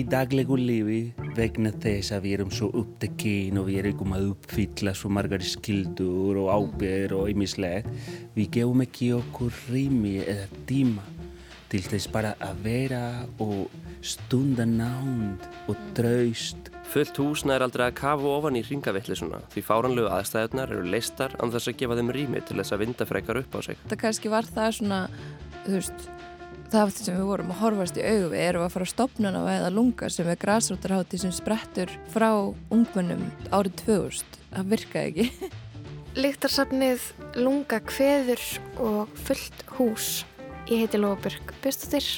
[0.00, 1.00] í daglegu lífi
[1.36, 6.38] vegna þess að við erum svo upptekinn og við erum að uppfylla svo margar skildur
[6.40, 7.88] og ábyrg og ymmislegt
[8.36, 11.04] við gefum ekki okkur rými eða tíma
[11.70, 13.02] til þess bara að vera
[13.42, 13.70] og
[14.00, 20.08] stunda nánd og draust Fullt hús nær aldrei að kafu ofan í ringavillisuna því fáranlegu
[20.10, 23.54] aðstæðunar eru leistar án þess að gefa þeim rými til þess að vinda frekar upp
[23.54, 23.78] á sig.
[23.92, 24.98] Það kannski var það svona,
[25.68, 26.08] þú veist,
[26.70, 29.42] það sem við vorum að horfast í augu við erum að fara að stopna á
[29.52, 32.30] eða lunga sem er græsrótarhátti sem sprettur frá
[32.70, 34.38] ungmennum árið 2000.
[34.50, 35.50] Það virkaði ekki.
[36.22, 37.06] Líktarsafnið
[37.38, 38.44] lunga kveður
[38.82, 40.10] og fullt hús.
[40.70, 42.12] Ég heiti Lóabjörg Björnstóttir.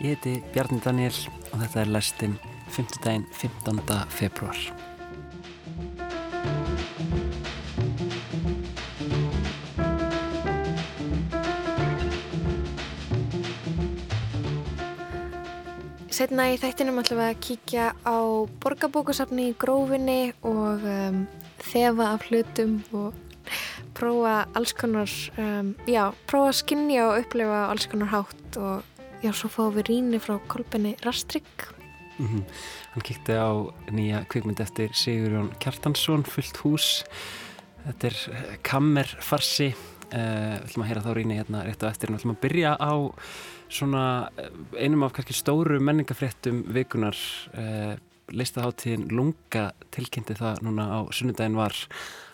[0.00, 1.14] Ég heiti Bjarni Daniel
[1.52, 2.36] og þetta er lestinn
[2.76, 3.00] 5.
[3.04, 3.80] daginn 15.
[4.12, 4.85] februar.
[16.16, 18.16] Setna í þættinum ætlum við að kíkja á
[18.62, 21.18] borgarbókusafni í grófinni og um,
[21.60, 23.18] þefa af hlutum og
[23.98, 29.28] prófa alls konar, um, já, prófa að skinja og upplefa alls konar hátt og já,
[29.36, 31.68] svo fáum við ríni frá kolpenni Rastrygg
[32.16, 32.44] Mm -hmm.
[32.92, 33.52] Hann kíkti á
[33.92, 37.04] nýja kvikmynd eftir Sigurjón Kjartansson, fullt hús.
[37.86, 39.74] Þetta er eh, kammerfarsi.
[40.06, 42.08] Uh, við ætlum að heyra þá rýni hérna rétt á eftir.
[42.08, 42.94] Við ætlum að byrja á
[43.72, 44.50] svona eh,
[44.84, 47.16] einum af kannski stóru menningafréttum vikunar.
[47.56, 51.76] Uh, Listaháttíðin Lunga tilkynnti það núna á sunnudagin var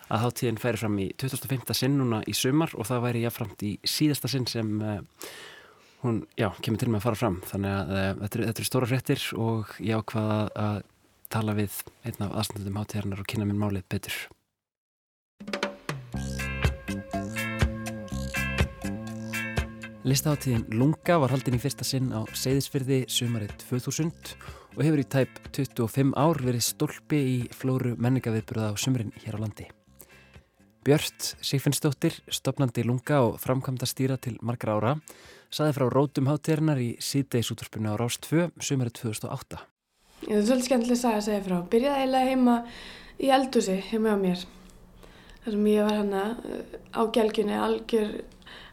[0.09, 1.69] að háttíðin færi fram í 2005.
[1.77, 4.97] sinn núna í sumar og það væri jáframt í síðasta sinn sem uh,
[6.01, 8.69] hún, já, kemur til með að fara fram þannig að uh, þetta, er, þetta er
[8.71, 10.79] stóra fréttir og ég ákvaða að
[11.33, 14.17] tala við einn af aðstandundum hátíðarnar og kynna minn málið betur
[20.03, 24.33] Listaháttíðin Lunga var haldin í fyrsta sinn á Seyðisfyrði sumarið 2000
[24.75, 29.43] og hefur í tæp 25 ár verið stólpi í flóru menningaviðburða á sumrin hér á
[29.45, 29.69] landi
[30.83, 34.93] Björn Sigfinnsdóttir, stopnandi Lunga og framkvæmda stýra til margra ára
[35.53, 39.61] saði frá rótum hátíðarinnar í síðdeisútvarpinu á Rást 2, sömurinn 2008.
[40.23, 41.57] Það er svolítið skemmtileg að segja frá.
[41.71, 42.57] Byrjaði eiginlega heima
[43.23, 44.43] í eldúsi heima á mér.
[45.43, 48.13] Þar sem ég var hana eh, á gelgjunni algjör,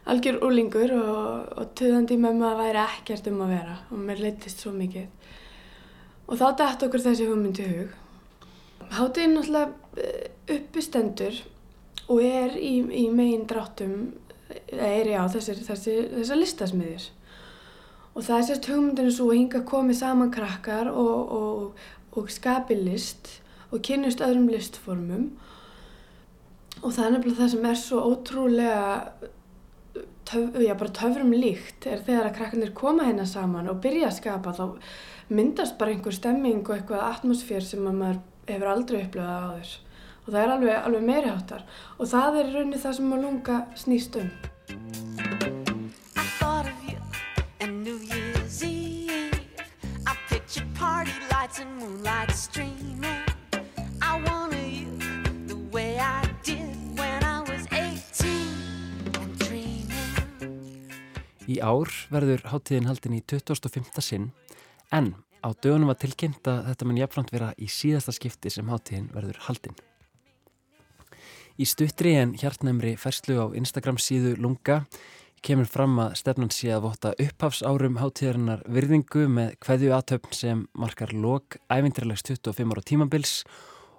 [0.09, 4.23] algjör úlingur og, og töðandi með maður að væri ekkert um að vera og mér
[4.25, 5.07] leittist svo mikið.
[6.31, 7.95] Og þá dætt okkur þessi hugmyndi hug.
[8.91, 11.37] Hátíðin náttúrulega eh, uppi stendur
[12.07, 12.73] og er í,
[13.03, 13.95] í megin dráttum
[14.71, 17.07] er já þessar, þessar, listasmiðir
[18.11, 21.85] og það er sérst hugmyndinu svo að hinga komið saman krakkar og, og,
[22.19, 23.37] og skapi list
[23.71, 25.29] og kynast öðrum listformum
[26.81, 28.89] og það er nefnilega það sem er svo ótrúlega
[30.31, 34.17] töf, já, bara töfrum líkt er þegar að krakkarnir koma hérna saman og byrja að
[34.19, 34.65] skapa þá
[35.31, 39.75] myndast bara einhver stemming og eitthvað atmosfér sem maður hefur aldrei upplöðað áður.
[40.21, 43.61] Og það er alveg, alveg meiri áttar og það er raunin það sem að lunga
[43.85, 44.31] snýst um.
[61.49, 63.87] Í ár verður háttíðin haldin í 2005.
[64.05, 64.27] sinn
[64.93, 69.09] en á dögunum var tilkynnt að þetta mun jafnframt vera í síðasta skipti sem háttíðin
[69.15, 69.77] verður haldin.
[71.57, 74.83] Í stuttri en hjartnæmri ferslu á Instagram síðu Lunga
[75.41, 81.13] kemur fram að stefnan sé að votta upphafsárum hátíðarinnar virðingu með hverju aðtöfn sem markar
[81.13, 83.33] lok ævindirlegs 25 ára tímabils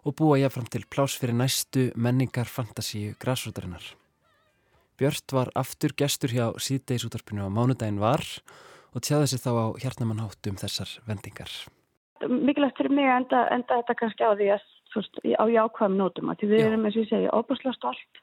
[0.06, 4.01] og búa jáfram til plás fyrir næstu menningar fantasíu græsrútarinnar.
[5.02, 8.22] Björn var aftur gestur hjá síðdeisútarpinu á mánudagin var
[8.94, 11.50] og tjáði sig þá á hjartnæmanháttum um þessar vendingar.
[12.22, 14.62] Mikilvægt fyrir mig enda, enda þetta kannski á því að
[15.42, 18.22] á jákvæðum nótum að við erum, eins og ég segja, óbúslega stolt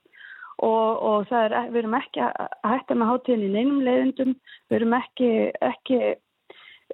[0.64, 4.34] og, og er, við erum ekki að hætta með hátíðin í neinum leiðindum,
[4.72, 6.00] við erum ekki, ekki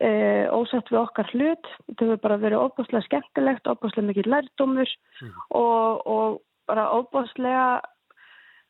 [0.02, 0.10] e,
[0.50, 5.36] ósett við okkar hlut, það hefur bara verið óbúslega skemmtilegt, óbúslega mikið lærdómur mm.
[5.62, 7.68] og, og bara óbúslega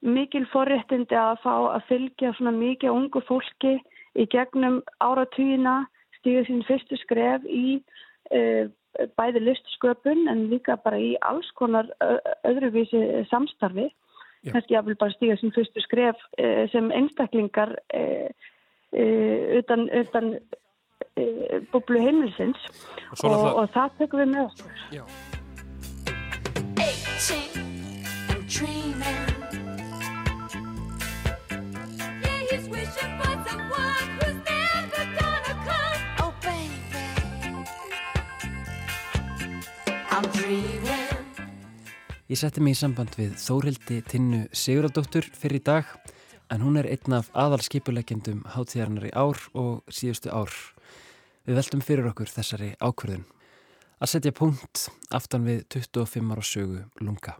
[0.05, 3.75] mikil forréttindi að fá að fylgja svona mikið ungu fólki
[4.15, 5.83] í gegnum áratugina
[6.19, 7.81] stíðu sín fyrstu skref í
[8.31, 8.69] uh,
[9.19, 11.89] bæði listsköpun en líka bara í alls konar
[12.47, 13.89] öðruvísi samstarfi.
[14.45, 14.51] Já.
[14.53, 18.29] kannski að vil bara stíga sem fyrstu skref eh, sem einstaklingar eh,
[18.93, 20.25] eh, utan, utan
[21.71, 22.59] búblu heimilsins
[23.23, 24.71] og, og, og það tökum við með okkur
[42.25, 45.89] Ég setti mig í samband við Þórildi Tinnu Sigurðardóttur fyrir í dag
[46.49, 50.49] en hún er einn af aðalskipulegjendum hátíðarinnar í ár og síðustu ár.
[51.45, 53.27] Við veltum fyrir okkur þessari ákverðun.
[54.01, 57.35] Að setja punkt aftan við 25 ára sögu lunga.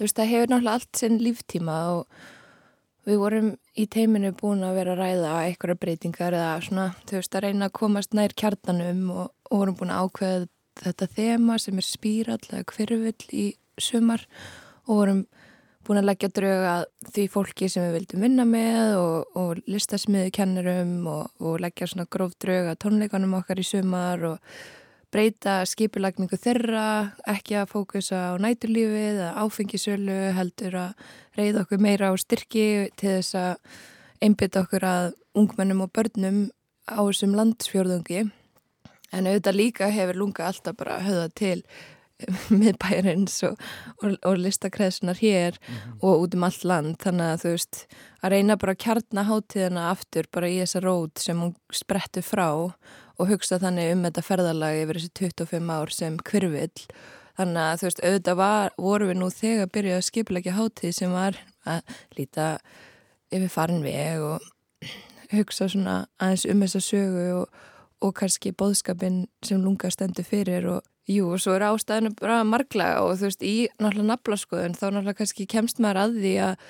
[0.00, 2.24] Þú veist, það hefur náttúrulega allt sinn líftíma og
[3.04, 7.36] við vorum í teiminu búin að vera að ræða eitthvað breytingar eða svona, þú veist,
[7.36, 10.42] að reyna að komast nær kjartanum og, og vorum búin að ákveða
[10.86, 13.46] þetta þema sem er spírall eða hverfill í
[13.82, 14.26] sumar
[14.86, 15.26] og vorum
[15.86, 16.72] búin að leggja drauga
[17.14, 22.08] því fólki sem við vildum vinna með og, og listasmiðu kennurum og, og leggja svona
[22.10, 24.56] gróf drauga tónleikanum okkar í sumar og
[25.14, 31.06] breyta skipulagningu þeirra, ekki að fókusa á næturlífið eða áfengisölu, heldur að
[31.38, 32.66] reyða okkur meira á styrki
[32.98, 33.78] til þess að
[34.26, 35.06] einbytta okkur að
[35.38, 36.40] ungmennum og börnum
[36.90, 38.26] á þessum landsfjörðungi.
[39.14, 41.60] En auðvitað líka hefur lunga alltaf bara höfða til
[42.60, 43.58] miðbæjarins og,
[44.02, 45.98] og, og listakreðsunar hér mm -hmm.
[46.02, 47.86] og út um allt land þannig að þú veist
[48.22, 52.72] að reyna bara að kjarna hátíðina aftur bara í þessa rót sem hún sprettu frá
[53.18, 56.88] og hugsa þannig um þetta ferðalagi yfir þessi 25 ár sem kvirvill
[57.36, 61.12] þannig að þú veist auðvitað var, voru við nú þegar byrjuð að skipleggja hátíð sem
[61.12, 62.58] var að líta
[63.30, 64.40] yfir farin veg og
[65.32, 67.48] hugsa svona aðeins um þessa sögu og,
[68.00, 73.04] og kannski bóðskapin sem lunga stendur fyrir og Jú, og svo er ástæðinu bara marglega
[73.06, 76.64] og þú veist, í náttúrulega naflaskoðun þá náttúrulega kannski kemst maður að því að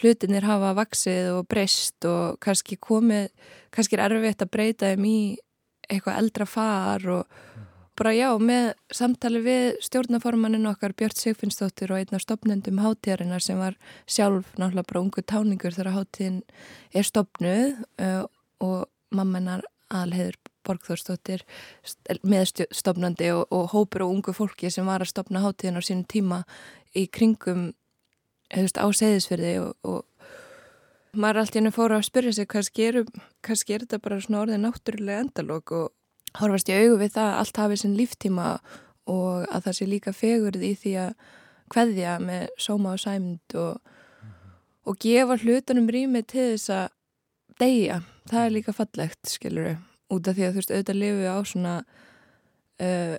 [0.00, 3.28] hlutinir hafa vaksið og breyst og kannski komið,
[3.74, 5.18] kannski er erfitt að breyta þeim í
[5.90, 7.42] eitthvað eldra far og
[8.00, 13.76] bara já, með samtali við stjórnaformanin okkar Björn Sigfinnsdóttir og einna stopnendum hátíðarinnar sem var
[14.06, 16.40] sjálf náttúrulega bara ungu táningur þegar hátíðin
[16.96, 18.24] er stopnuð uh,
[18.64, 21.44] og mammenar alheður Borgþórsdóttir
[22.26, 26.42] meðstofnandi og, og hópur og ungu fólki sem var að stopna hátíðin á sínum tíma
[26.94, 27.72] í kringum
[28.52, 33.02] hefðist, á segðisverði og, og maður allt í hennu fóru að spyrja sig kannski er,
[33.44, 37.38] kannski er þetta bara svona orðið náttúrulega endalók og horfast í augu við það að
[37.42, 38.48] allt hafi sinn líftíma
[39.12, 41.14] og að það sé líka fegurð í því að
[41.72, 43.94] hveðja með sóma og sæmnd og,
[44.88, 46.92] og gefa hlutunum rými til þess að
[47.60, 49.76] deyja, það er líka fallegt skiluru
[50.12, 51.74] út af því að þú veist auðvitað lifu á svona
[52.82, 53.16] uh,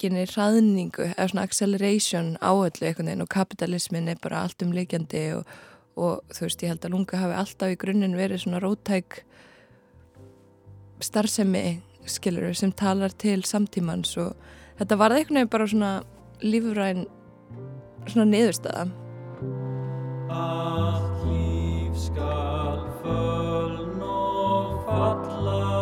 [0.00, 5.24] aukinni hraðningu eða svona acceleration áöllu einhvern veginn og kapitalismin er bara allt um líkjandi
[5.38, 5.52] og,
[5.96, 9.22] og þú veist ég held að lunga hafi alltaf í grunninn verið svona rótæk
[11.04, 14.34] starfsemi skilur sem talar til samtímans og
[14.80, 15.92] þetta var eitthvað nefn bara svona
[16.40, 17.04] lífræn
[18.08, 18.86] svona niðurstaða.
[20.30, 25.79] Allt líf skal föln og falla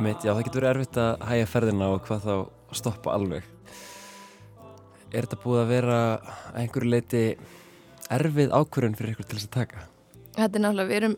[0.00, 2.36] Einmitt, já, það getur verið erfitt að hægja ferðina og hvað þá
[2.78, 3.48] stoppa alveg.
[5.12, 5.96] Er þetta búið að vera
[6.56, 7.20] einhverju leiti
[8.16, 9.82] erfið ákvörðun fyrir ykkur til þess að taka?
[10.38, 11.16] Þetta er náttúrulega, við erum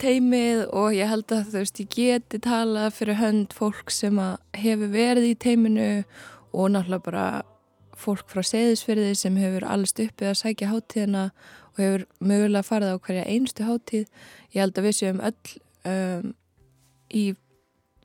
[0.00, 4.22] teimið og ég held að þú veist, ég geti talað fyrir hönd fólk sem
[4.62, 5.90] hefur verið í teiminu
[6.56, 7.26] og náttúrulega bara
[8.00, 11.26] fólk frá seðisferði sem hefur allast uppið að sækja háttíðina
[11.74, 14.08] og hefur mögulega farið á hverja einstu háttíð.
[14.56, 16.34] Ég held að við séum öll um,
[17.12, 17.28] í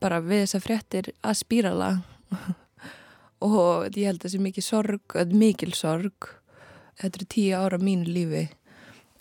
[0.05, 1.89] bara við þessa fréttir að spírala.
[3.45, 6.29] Og ég held að það sé mikið sorg, mikil sorg.
[7.01, 8.45] Þetta eru tíu ára mínu lífi.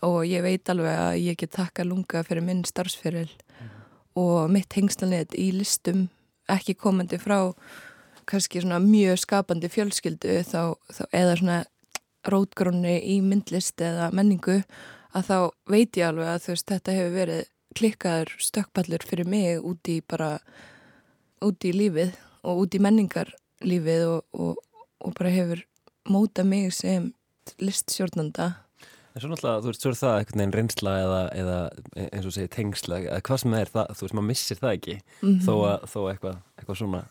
[0.05, 3.31] Og ég veit alveg að ég get takka lunga fyrir minn starfsferil.
[3.59, 3.71] Mm.
[4.14, 6.09] og mitt hengslanett í listum
[6.50, 7.55] ekki komandi frá
[8.29, 11.59] kannski svona mjög skapandi fjölskyldu þá, þá eða svona
[12.31, 14.62] rótgrónni í myndlist eða menningu
[15.14, 15.38] að þá
[15.71, 17.43] veit ég alveg að þú veist þetta hefur verið
[17.75, 20.38] klikkaður stökkpallur fyrir mig út í bara
[21.45, 22.14] út í lífið
[22.45, 24.61] og út í menningarlífið og, og,
[25.00, 25.64] og bara hefur
[26.11, 27.12] móta mig sem
[27.61, 28.55] liststjórnanda
[29.14, 31.59] En svo náttúrulega, þú veist, svo er það einhvern veginn reynsla eða, eða
[32.09, 34.97] eins og segir tengsla eða hvað sem er það, þú veist, maður missir það ekki
[34.97, 35.45] mm -hmm.
[35.45, 37.05] þó, að, þó eitthvað, eitthvað svona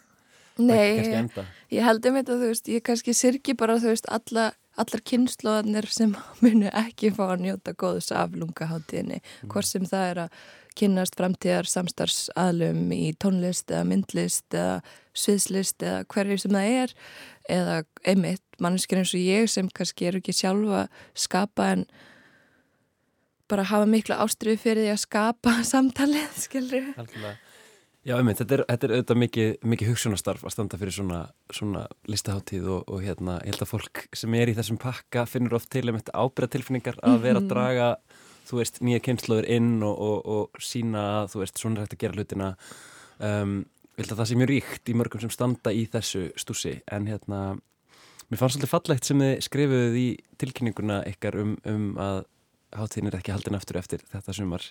[0.53, 1.29] Nei, ég,
[1.71, 5.87] ég held um þetta, þú veist, ég kannski sirki bara, þú veist, alla allar kynnslóðanir
[5.93, 9.49] sem munu ekki fá að njóta góðs af lungaháttíðinni mm.
[9.53, 10.37] hvort sem það er að
[10.79, 14.79] kynnast framtíðar samstarfsaðlum í tónlist eða myndlist eða
[15.13, 16.95] sviðslist eða hverju sem það er
[17.53, 17.77] eða
[18.07, 20.87] einmitt mannskir eins og ég sem kannski er ekki sjálfa
[21.17, 21.87] skapa en
[23.51, 27.37] bara hafa miklu ástriði fyrir því að skapa samtalið, Algjörlega
[28.03, 31.19] Já, einmitt, þetta er, þetta er auðvitað mikið, mikið hugsunastarf að standa fyrir svona,
[31.55, 35.55] svona listaháttíð og, og hérna, ég held að fólk sem er í þessum pakka finnur
[35.55, 37.53] oft til um þetta ábyrða tilfinningar að vera að mhm.
[37.53, 37.87] draga,
[38.53, 41.95] þú veist, nýja kynnslóður inn og, og, og sína að, þú veist, svona er hægt
[41.97, 42.49] að gera hlutina.
[43.23, 43.55] Um,
[43.97, 47.41] vil það sé mjög ríkt í mörgum sem standa í þessu stúsi en hérna,
[48.29, 50.07] mér fannst svolítið fallegt sem þið skrifuðuð í
[50.41, 52.23] tilkynninguna ykkar um, um að
[52.73, 54.65] hátíðin er ekki haldin aftur eftir þetta sumar.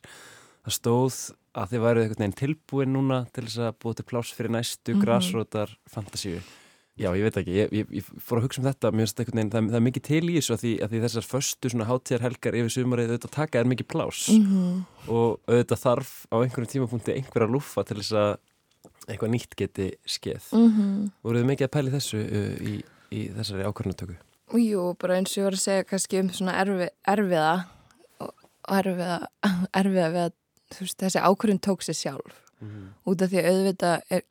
[0.62, 1.20] Það stóð
[1.58, 4.98] að þið væruð veginn tilbúin núna til þess að búið til pláss fyrir næstu mm
[4.98, 5.04] -hmm.
[5.06, 6.42] græsrótar fantasíu
[7.02, 9.40] Já, ég veit ekki, ég, ég, ég fór að hugsa um þetta mér finnst einhvern
[9.40, 11.88] veginn, það, það er mikið til í þessu að því, að því þessar förstu svona
[11.88, 14.76] hátíðarhelgar yfir sumarið auðvitað taka er mikið plás mm -hmm.
[15.16, 18.30] og auðvitað þarf á einhverjum tímapunkti einhverja lúfa til þess að
[19.08, 21.10] eitthvað nýtt geti skeið mm -hmm.
[21.22, 22.74] voruð þið mikið að pæli þessu uh, í,
[23.10, 24.14] í þessari ákvörnutöku?
[24.52, 27.64] Jú, bara eins og ég var að segja kannski um svona erfi, erfiða
[28.20, 28.32] og
[28.68, 29.18] erfiða,
[29.80, 30.32] erfiða við að
[30.78, 32.86] veist, þessi ákvörðun tók sér sjálf mm -hmm.
[33.04, 34.22] út af því að auðvitað er,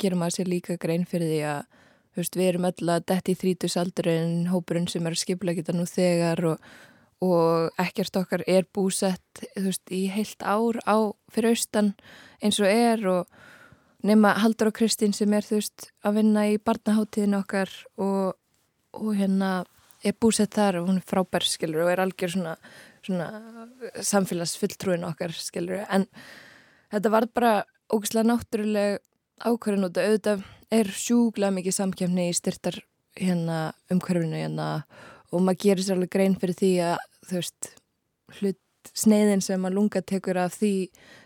[2.11, 5.75] að veist, við erum öll að detti í þrítusaldurinn hópurinn sem er að skipla geta
[5.75, 6.65] nú þegar og,
[7.23, 11.93] og ekkert okkar er búsett veist, í heilt ár á fyrir austan
[12.43, 13.41] eins og er og
[14.03, 18.33] nema Haldur og Kristín sem er þú veist að vinna í barnaháttíðin okkar og,
[18.97, 19.61] og hérna
[20.03, 22.55] er búsett þar og hún er frábær skilur og er algjör svona,
[23.05, 23.27] svona
[24.01, 26.07] samfélagsfylltrúin okkar skilur en
[26.91, 27.53] þetta var bara
[27.93, 28.99] ógislega náttúruleg
[29.41, 32.79] ákvarðin út að auðvitað er sjúglega mikið samkjöfni í styrtar
[33.19, 34.67] hérna umhverfinu hérna
[35.31, 37.71] og maður gerir sér alveg grein fyrir því að þú veist
[38.39, 38.59] hlut
[38.97, 40.73] sneiðin sem að lunga tekur af því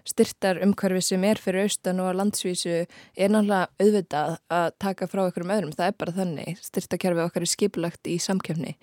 [0.07, 5.21] styrtar umhverfi sem er fyrir austan og að landsvísu er náttúrulega auðvitað að taka frá
[5.25, 6.59] okkur um öðrum, það er bara þannig.
[6.65, 8.75] Styrtakerfi okkar er skipulagt í samkjöfni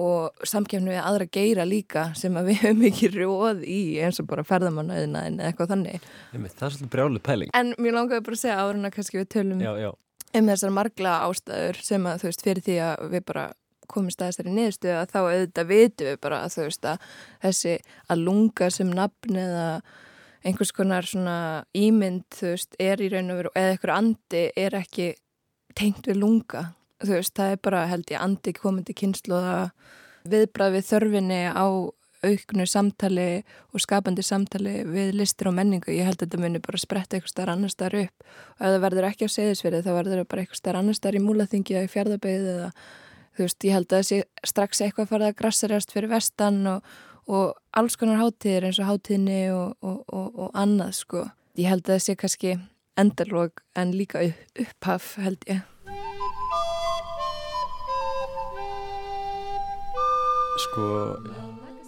[0.00, 4.28] og samkjöfni við aðra geira líka sem að við höfum ekki róð í eins og
[4.30, 6.08] bara ferðamannaðina en eitthvað þannig.
[6.32, 7.52] Það er svolítið brjálu pæling.
[7.54, 9.90] En mér langaði bara að segja áruna kannski við tölum já, já.
[10.40, 13.46] um þessar margla ástæður sem að þú veist fyrir því að við bara
[13.90, 17.10] komist að þessari niðurstöðu að þá auðvitað vitum við bara að þú veist að
[17.44, 17.74] þessi
[18.10, 19.66] að lunga sem nafn eða
[20.44, 21.36] einhvers konar svona
[21.76, 25.12] ímynd þú veist er í raun og veru eða einhver andi er ekki
[25.76, 26.66] tengt við lunga
[27.02, 29.70] þú veist það er bara held ég andi komandi kynslu og
[30.30, 31.66] viðbrað við þörfinni á
[32.24, 35.92] auknu samtali og skapandi samtali við listir og menningu.
[35.92, 38.84] Ég held að þetta munir bara spretta eitthvað starf annar starf upp og ef það
[38.86, 41.88] verður ekki á segðisverði þá verður það bara eitthvað starf annar starf í múlaþingi eða
[41.88, 42.70] í fjardabegið eða
[43.34, 44.20] þú veist, ég held að þessi
[44.52, 46.94] strax eitthvað farið að grassarast fyrir vestan og,
[47.26, 51.26] og alls konar hátíðir eins og hátíðinni og, og, og annað sko.
[51.58, 52.56] Ég held að þessi kannski
[53.00, 54.22] endalóg en líka
[54.54, 55.64] upphaf held ég.
[60.62, 60.84] Sko,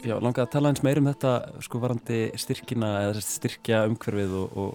[0.03, 4.75] já, langaði að tala eins meir um þetta sko varandi styrkina eða styrkja umhverfið og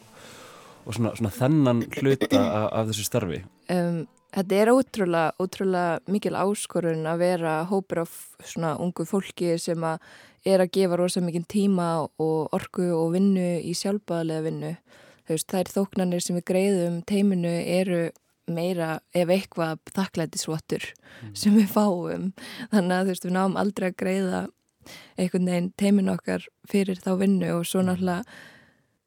[0.88, 3.43] svona, svona þennan hluta af, af þessu starfi.
[3.71, 8.13] Um, Þetta er ótrúlega, ótrúlega mikil áskorun að vera hópur af
[8.48, 10.00] svona ungu fólki sem að
[10.48, 14.71] er að gefa rosa mikið tíma og orku og vinnu í sjálfbæðilega vinnu.
[15.27, 18.00] Veist, þær þóknarnir sem við greiðum teiminu eru
[18.55, 21.36] meira ef eitthvað þakklætisvottur mm.
[21.38, 22.31] sem við fáum.
[22.74, 24.41] Þannig að þú veist, við náum aldrei að greiða
[25.20, 28.25] einhvern veginn teiminu okkar fyrir þá vinnu og svo náttúrulega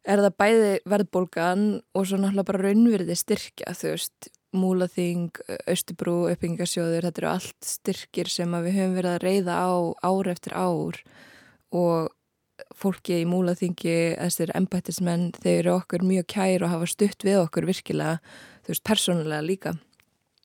[0.04, 5.32] er það bæði verðbólgan og svo náttúrulega bara raunverði styrkja, þú veist, Múlaþing,
[5.66, 9.74] Östubrú, uppbyggingarsjóður, þetta eru allt styrkir sem við höfum verið að reyða á
[10.06, 11.00] ár eftir ár
[11.74, 12.12] og
[12.78, 17.66] fólki í Múlaþingi, þessir embættismenn, þeir eru okkur mjög kær og hafa stutt við okkur
[17.66, 18.20] virkilega,
[18.64, 19.76] þú veist, persónulega líka.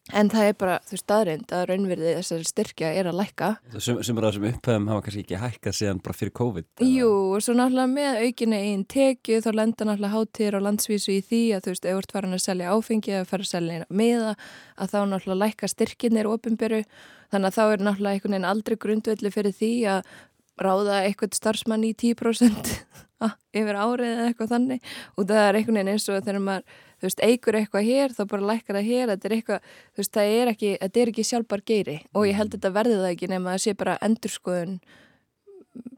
[0.09, 3.49] En það er bara, þú veist, aðreind að raunverði þessari styrkja er að lækka.
[3.75, 6.67] Sem, sem er það sem upphæðum hafa kannski ekki hækkað síðan bara fyrir COVID?
[6.87, 11.19] Jú, og svo náttúrulega með aukinni einn tekið þá lenda náttúrulega hátir á landsvísu í
[11.29, 13.87] því að þú veist, ef þú ert farin að selja áfengi eða farin að selja
[14.01, 14.33] meða,
[14.79, 16.81] að þá náttúrulega lækka styrkinir ofinberu,
[17.29, 20.13] þannig að þá er náttúrulega einhvern veginn aldrei grundvelli fyrir því að
[20.63, 22.75] ráða eitthvað starfsmann í 10%
[23.59, 24.93] yfir árið eða eitthvað þannig.
[25.15, 28.23] Og það er einhvern veginn eins og þegar maður þú veist, eigur eitthvað hér, þá
[28.27, 31.27] bara lækkar það hér, þetta er eitthvað, þú veist, það er ekki, þetta er ekki
[31.29, 31.97] sjálfbar geiri.
[32.13, 34.79] Og ég held að þetta verði það ekki nema að sé bara endurskoðun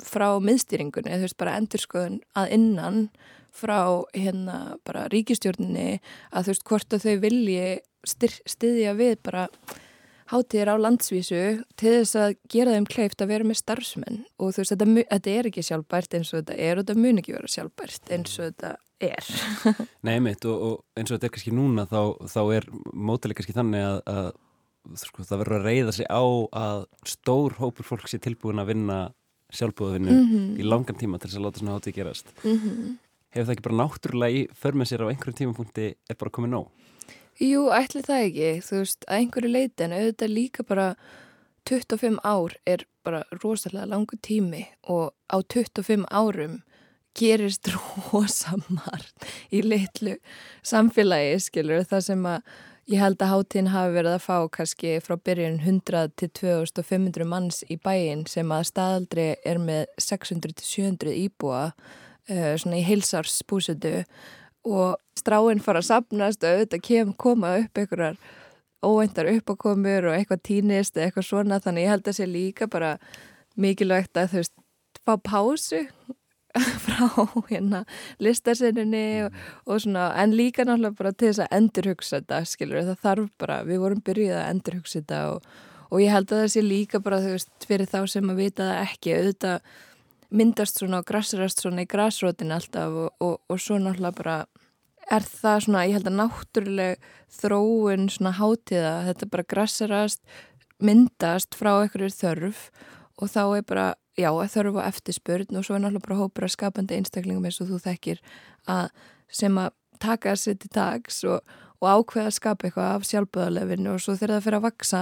[0.06, 3.00] frá miðstýringunni, þú veist, bara endurskoðun að innan
[3.52, 3.80] frá
[4.16, 6.02] hérna bara ríkistjórninni
[6.32, 7.66] að þú veist, hvort að þau vilji
[8.50, 9.48] styðja við bara
[10.32, 11.42] hátíðir á landsvísu
[11.80, 15.34] til þess að gera þeim kleift að vera með starfsmenn og þú veist, þetta, þetta
[15.34, 18.48] er ekki sjálfbært eins og þetta er og þetta mun ekki vera sjálfbært eins og
[18.48, 18.72] þetta
[19.02, 19.32] er.
[20.08, 23.58] Nei, mitt og, og eins og þetta er kannski núna þá, þá er mótileg kannski
[23.58, 24.32] þannig að, að
[25.04, 26.24] sko, það verður að reyða sig á
[26.64, 29.00] að stór hópur fólk sé tilbúin að vinna
[29.52, 30.52] sjálfbúðvinnu mm -hmm.
[30.62, 32.32] í langan tíma til þess að láta svona hátíð gerast.
[32.44, 33.00] Mm -hmm.
[33.32, 36.52] Hefur það ekki bara náttúrulega í för með sér á einhverjum tímapunkti er bara komið
[36.56, 36.68] nóg?
[37.40, 40.88] Jú, ætli það ekki, þú veist, að einhverju leiti en auðvitað líka bara
[41.70, 46.60] 25 ár er bara rosalega langu tími og á 25 árum
[47.18, 47.68] gerist
[48.12, 50.18] rosa margt í litlu
[50.64, 52.52] samfélagi, skilur, það sem að
[52.92, 57.64] ég held að hátíðin hafi verið að fá kannski frá byrjun 100 til 2500 manns
[57.72, 63.40] í bæin sem að staðaldri er með 600 til 700 íbúa uh, svona í heilsars
[63.48, 64.41] búsutu og
[65.18, 68.20] stráinn fara að sapnast og auðvitað kem, koma upp einhverjar
[68.82, 72.96] óveintar uppakomur og eitthvað tínist eða eitthvað svona þannig ég held að sé líka bara
[73.60, 74.56] mikilvægt að þú veist
[75.06, 75.82] fá pásu
[76.86, 77.06] frá
[77.50, 77.84] hérna
[78.20, 83.06] listasinninni og, og svona en líka náttúrulega bara til þess að endurhugsa þetta skilur það
[83.06, 85.48] þarf bara, við vorum byrjuð að endurhugsa þetta og,
[85.90, 88.68] og ég held að það sé líka bara þú veist fyrir þá sem að vita
[88.68, 89.72] það ekki auðvitað
[90.32, 94.38] myndast svona og grassrast svona í grassrótin alltaf og, og, og svo náttúrulega bara
[95.12, 97.10] er það svona, ég held að náttúruleg
[97.42, 100.22] þróun svona hátíða, þetta bara grassarast,
[100.82, 102.62] myndast frá einhverjur þörf
[103.22, 106.56] og þá er bara, já, þörf og eftirspurn og svo er náttúrulega bara hópur að
[106.56, 108.24] skapandi einstaklingum eins og þú þekkir
[108.72, 108.90] að
[109.32, 111.44] sem að taka sér til dags og,
[111.82, 115.02] og ákveða að skapa eitthvað af sjálfböðalefinu og svo þegar það fyrir að vaksa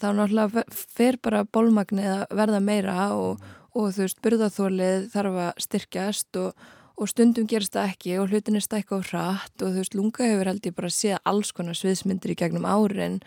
[0.00, 0.64] þá náttúrulega
[0.98, 6.68] fer bara bólmagnið að verða meira og, og þú veist, burðaþólið þarf að styrkjast og,
[6.94, 10.30] og stundum gerist það ekki og hlutin er stækka á hratt og þú veist, lunga
[10.30, 13.20] hefur held ég bara séð alls konar sviðsmyndir í gegnum árin.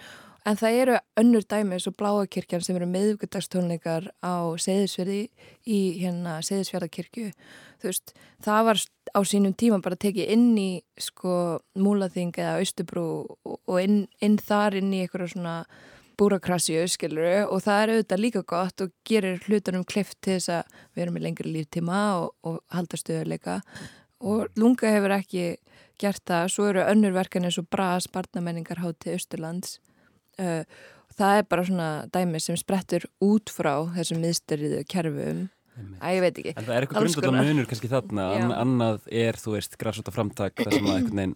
[0.48, 5.26] En það eru önnur dæmi eins og Bláakirkjan sem eru meðugudagstónleikar á Seyðisverði
[5.68, 7.34] í hérna Seyðisverðakirkju
[7.82, 8.14] þú veist,
[8.44, 8.82] það var
[9.14, 10.70] á sínum tíma bara tekið inn í
[11.02, 13.06] sko múlaþing eða austubrú
[13.46, 15.58] og inn, inn þar inn í eitthvað svona
[16.18, 20.76] búrakrasju, skiluru, og það er auðvitað líka gott og gerir hlutunum klift til þess að
[20.96, 23.62] við erum í lengri líftíma og, og halda stöðuleika
[24.26, 25.48] og Lunga hefur ekki
[26.02, 29.78] gert það, svo eru önnur verkan eins og Bras, barnamenningarhátti Östurlands
[30.42, 30.64] uh,
[31.18, 35.46] það er bara svona dæmi sem sprettur út frá þessum miðsteriðu kerfum.
[36.02, 36.54] Æ, ég veit ekki.
[36.58, 40.58] En það er eitthvað grundvölda munur kannski þarna, An annað er, þú veist, græsóta framtak,
[40.58, 41.36] það sem að einhvern veginn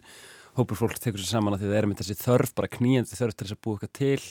[0.57, 3.37] hópur fólk tekur sér saman að því það er með þessi þörf, bara kníjandi þörf
[3.37, 4.23] til þess að búa eitthvað til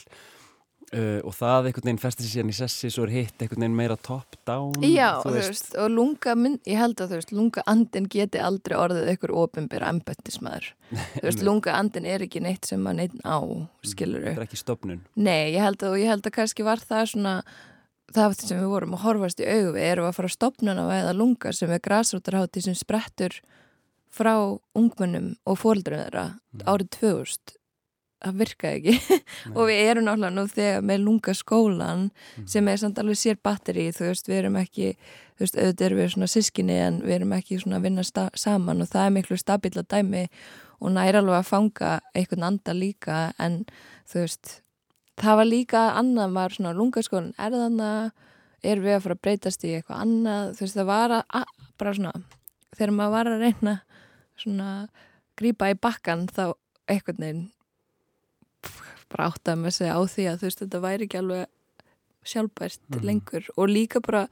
[0.91, 3.95] Uh, og það einhvern veginn festir sér í sessi svo er hitt einhvern veginn meira
[3.95, 8.09] top down Já, þú veist, og lunga mynd, ég held að þú veist, lunga andin
[8.11, 10.67] geti aldrei orðið einhver ofinbæra ambettismæður
[11.13, 13.39] þú veist, lunga andin er ekki neitt sem maður neitt á,
[13.87, 16.83] skilur Það er ekki stopnun Nei, ég held að, og ég held að kannski var
[16.83, 17.37] það svona
[18.11, 21.71] það sem við vorum að horfast í við erum að fara stopnuna eða lunga sem
[21.71, 23.39] er græsrótarhátti sem sprettur
[24.11, 24.35] frá
[24.75, 26.67] ungmennum og fólkdurum þeirra mm.
[26.67, 27.60] árið 2000
[28.21, 29.19] það virkaði ekki
[29.55, 32.47] og við erum náttúrulega nú þegar með lunga skólan mm.
[32.53, 36.01] sem er samt alveg sér batteri þú veist, við erum ekki þú veist, auðvitað erum
[36.01, 39.39] við svona sískinni en við erum ekki svona að vinna saman og það er miklu
[39.41, 40.25] stabíla dæmi
[40.81, 43.63] og næra alveg að fanga einhvern anda líka en
[44.09, 44.57] þú veist
[45.21, 48.27] það var líka, annan var svona lunga skólan, er þannig
[48.61, 51.69] er við að fara að breytast í eitthvað annað þú veist, það var að, að
[51.81, 52.13] bara svona
[52.77, 53.75] þegar maður var að reyna
[54.39, 54.69] svona
[55.39, 56.43] grýpa í bakkan þá
[56.89, 57.43] einhvern veginn
[59.11, 61.49] bara átt að með segja á því að þú veist þetta væri ekki alveg
[62.31, 63.03] sjálfbært mm.
[63.07, 63.49] lengur.
[63.57, 64.27] Og líka bara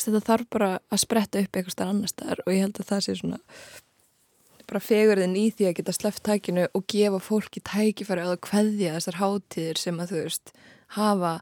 [0.00, 2.42] þetta þarf bara að spretta upp eitthvað starf annar staðar.
[2.46, 3.40] Og ég held að það sé svona
[4.70, 9.18] bara fegurðin í því að geta sleft tækinu og gefa fólki tækifæri að hverðja þessar
[9.18, 10.52] hátíðir sem að þú veist
[10.94, 11.32] hafa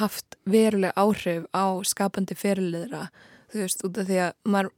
[0.00, 3.06] haft veruleg áhrif á skapandi fyrirliðra.
[3.52, 4.72] Þú veist út af því að maður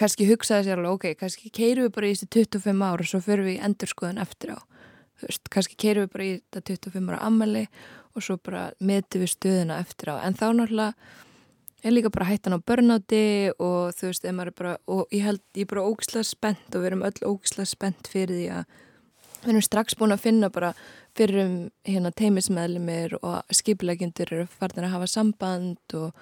[0.00, 3.20] kannski hugsaði sér alveg ok, kannski keiru við bara í þessi 25 ára og svo
[3.22, 4.58] fyrir við í endurskoðun eftir á
[5.24, 7.62] þú veist, kannski keirum við bara í þetta 25 ára ammali
[8.14, 10.14] og svo bara metum við stöðuna eftir á.
[10.20, 10.92] En þá náttúrulega
[11.84, 15.72] er líka bara hættan á börnáti og þú veist, bara, og ég held, ég er
[15.72, 18.64] bara ógislega spennt og við erum öll ógislega spennt fyrir því að
[19.44, 20.72] við erum strax búin að finna bara
[21.16, 26.12] fyrir um hérna teimismeðlumir og skipilegjundur eru farin að hafa samband og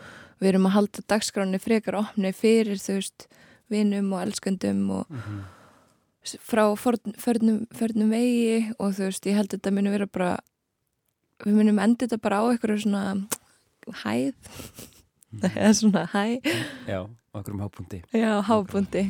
[0.42, 3.28] við erum að halda dagskráni frekar opni fyrir þú veist,
[3.70, 5.61] vinum og elskundum og mm -hmm
[6.22, 10.32] frá förnum, förnum vegi og þú veist, ég held að þetta muni vera bara
[11.42, 13.04] við munum enda þetta bara á eitthvað svona
[14.04, 14.34] hæð.
[15.32, 15.50] Mhm.
[15.56, 16.48] eða svona hæð
[16.86, 17.00] Já,
[17.34, 19.06] okkur um hápundi Já, hápundi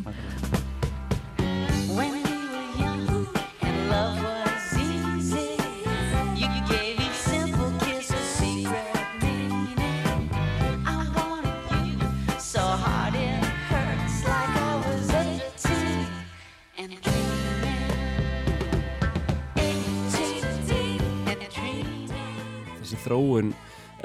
[23.13, 23.55] þróun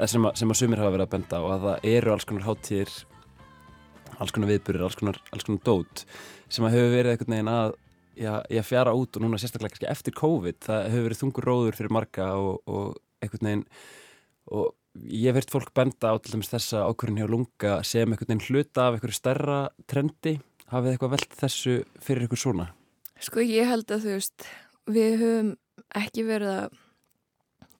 [0.06, 2.46] sem að, sem að sumir hafa verið að benda og að það eru alls konar
[2.46, 2.96] háttíðir
[4.18, 6.04] alls konar viðburir, alls konar, alls konar dót
[6.48, 7.76] sem að hefur verið einhvern veginn að
[8.18, 11.94] já, fjara út og núna sérstaklega kannski eftir COVID það hefur verið þungur róður fyrir
[11.94, 13.64] marga og, og einhvern veginn
[14.54, 18.32] og ég hef virt fólk benda á til dæmis þessa ákvörðin hjá lunga sem einhvern
[18.32, 20.38] veginn hluta af einhverju stærra trendi.
[20.72, 22.68] Hafið eitthvað velt þessu fyrir ykkur svona?
[23.22, 24.48] Sko ég held að þú veist,
[24.90, 25.52] við höfum
[25.96, 26.76] ekki verið að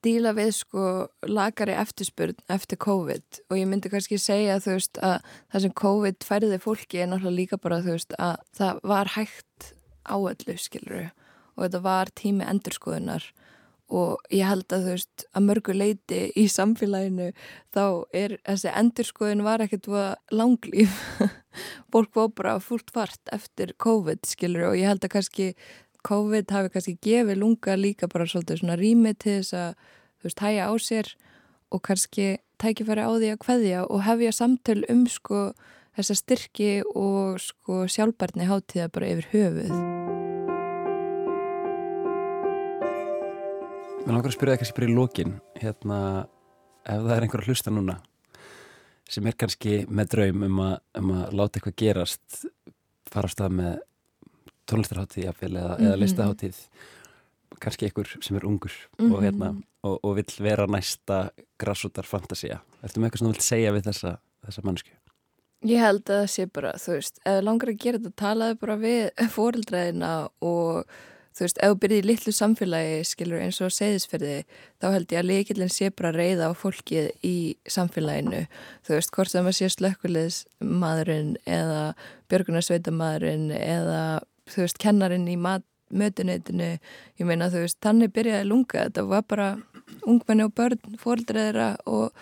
[0.09, 0.85] díla við sko
[1.29, 3.43] lagari eftirspurn eftir COVID.
[3.51, 5.19] Og ég myndi kannski segja þú veist að
[5.53, 9.73] það sem COVID færði fólki er náttúrulega líka bara þú veist að það var hægt
[10.09, 11.05] áallu skiluru
[11.59, 13.27] og þetta var tími endurskoðunar.
[13.89, 17.31] Og ég held að þú veist að mörgu leiti í samfélaginu
[17.75, 19.89] þá er þessi endurskoðun var ekkert
[20.35, 20.97] langlýf
[21.93, 25.53] fólk var bara fullt fart eftir COVID skilur og ég held að kannski
[26.09, 30.43] COVID hafi kannski gefið lunga líka bara svolítið svona rými til þess að þú veist
[30.43, 31.11] hæja á sér
[31.71, 35.53] og kannski tækifæri á því að hveðja og hefja samtöl um sko
[35.99, 39.73] þessa styrki og sko sjálfbarni hátíða bara yfir höfuð.
[44.05, 45.99] Mér langar að spyrja það kannski bara í lókin hérna,
[46.89, 47.99] ef það er einhver að hlusta núna
[49.09, 52.41] sem er kannski með draum um að, um að láta eitthvað gerast
[53.09, 53.77] fara á stað með
[54.69, 55.87] tónlistarháttíð eða, mm -hmm.
[55.87, 56.59] eða mhm.
[57.63, 59.15] Kannski einhver sem er ungur mm -hmm.
[59.15, 59.51] og, hérna,
[59.83, 62.61] og, og vill vera næsta grassútar fantasia.
[62.83, 64.91] Ertu með eitthvað sem þú vilt segja við þessa, þessa mannsku?
[65.67, 68.77] Ég held að það sé bara, þú veist, ef langar að gera þetta talaðu bara
[68.77, 70.85] við fóreldræðina og
[71.39, 74.37] þú veist, ef þú byrðir í litlu samfélagi, skilur, eins og segðisferði,
[74.83, 77.37] þá held ég að leikillin sé bara reyða á fólkið í
[77.71, 78.45] samfélaginu,
[78.87, 81.83] þú veist, hvort það maður sé slökkulismadurinn eða
[82.31, 84.03] björgunarsveitamadurinn eða,
[84.51, 85.39] þú veist, kennarin í
[85.91, 86.71] mötuneytinu,
[87.21, 89.49] ég meina, þú veist, þannig byrjaði lunga, þetta var bara
[90.07, 92.17] ungmenni og börn, fóldreðra og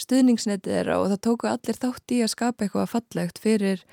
[0.00, 3.84] stuðningsnetið þeirra og það tóku allir þátt í að skapa eitthvað fallegt fyrir,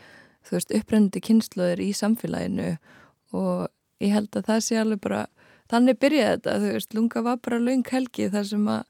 [0.47, 2.71] þú veist, upprennandi kynnslóðir í samfélaginu.
[3.35, 3.67] Og
[4.03, 5.25] ég held að það sé alveg bara
[5.69, 8.83] þannig byrjaði þetta, þú veist, lunga var bara laung helgi þar sem að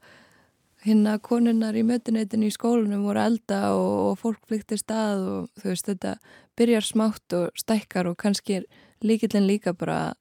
[0.85, 5.73] hérna konunnar í mötuneytinu í skólunum voru elda og, og fólk flyktist að og þú
[5.73, 6.13] veist, þetta
[6.59, 8.69] byrjar smátt og stækkar og kannski er
[9.05, 10.17] líkillin líka bara að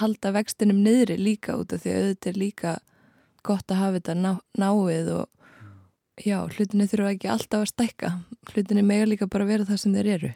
[0.00, 2.74] halda vextinum niðri líka út af því að auðvitað er líka
[3.46, 5.26] gott að hafa þetta ná, náið og
[6.20, 8.12] já, hlutinni þurfa ekki alltaf að stækka.
[8.52, 10.32] Hlutinni mega líka bara vera það sem þeir eru.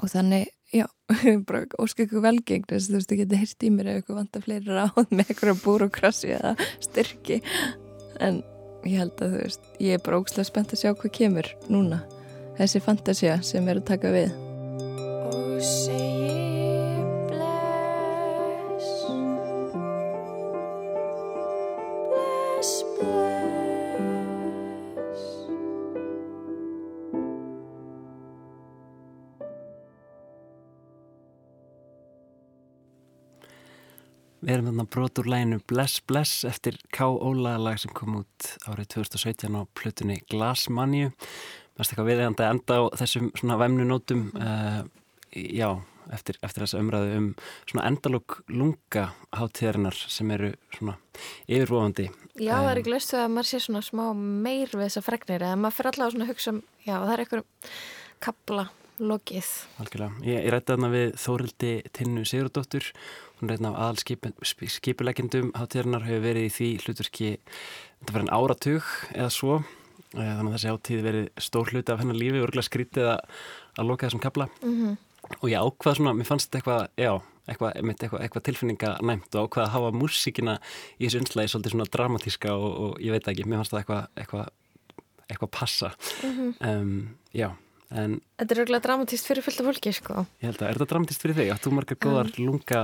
[0.00, 0.86] Og þannig Já,
[1.48, 4.18] bara óskar ykkur velgengn þess að þú veist, þú getur hirt í mér ef ykkur
[4.22, 7.42] vantar fleiri ráð með ykkur búrokrassi eða styrki.
[8.24, 8.40] En
[8.88, 12.00] ég held að þú veist, ég er bara ógslag spennt að sjá hvað kemur núna.
[12.56, 14.32] Þessi fantasia sem er að taka við.
[15.28, 16.31] Og segi
[34.42, 37.06] Við erum þarna brotur læginu Bless Bless eftir K.
[37.06, 41.12] Óla lag sem kom út árið 2017 á plutunni Glasmanju.
[41.78, 44.82] Mest eitthvað viðegandi enda á þessum svona væmnu nótum uh,
[45.30, 45.68] já,
[46.10, 47.30] eftir, eftir þessa umræðu um
[47.70, 50.98] svona endalók lunga hátíðarinnar sem eru svona
[51.46, 52.10] yfirvofandi.
[52.34, 55.46] Já, um, það er ekki löstu að maður sé svona smá meir við þessa fregnir
[55.46, 57.76] eða maður fyrir svona að hugsa um, já, það er eitthvað
[58.26, 59.50] kapla lokið.
[59.82, 60.12] Algjörlega.
[60.26, 62.92] Ég, ég rætti þarna við Þórildi Tinnu Sigurdóttur
[63.42, 68.34] hún er einn af aðal skipulegjendum hátíðarnar hefur verið í því hlutverki þetta verið en
[68.36, 72.68] áratug eða svo eh, þannig að þessi hátíð verið stór hluti af hennar lífi örgulega
[72.68, 73.40] skrítið að,
[73.74, 74.94] að loka þessum kabla mm -hmm.
[75.40, 77.12] og ég ákvað svona, mér fannst eitthvað já,
[77.48, 80.58] eitthvað, eitthvað, eitthvað tilfinninga næmt og ákvað að hafa músíkina
[80.98, 84.48] í þessu unslægi svolítið svona dramatíska og, og ég veit ekki, mér fannst það eitthvað,
[85.26, 86.54] eitthvað passa mm -hmm.
[86.70, 87.50] um, já
[87.92, 90.24] En, þetta er örgulega dramatíst fyrir fullta fólki sko.
[90.40, 91.52] Ég held að, er þetta dramatíst fyrir þig?
[91.52, 92.82] Áttu margar góðar um, lunga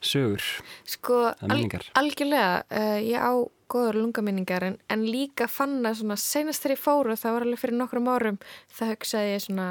[0.00, 0.46] sögur?
[0.88, 1.60] Sko, al,
[2.00, 3.32] algjörlega uh, ég á
[3.70, 7.62] góðar lungaminningar en, en líka fann að svona senast þegar ég fóru, það var alveg
[7.62, 8.38] fyrir nokkrum árum
[8.78, 9.70] það hugsaði ég svona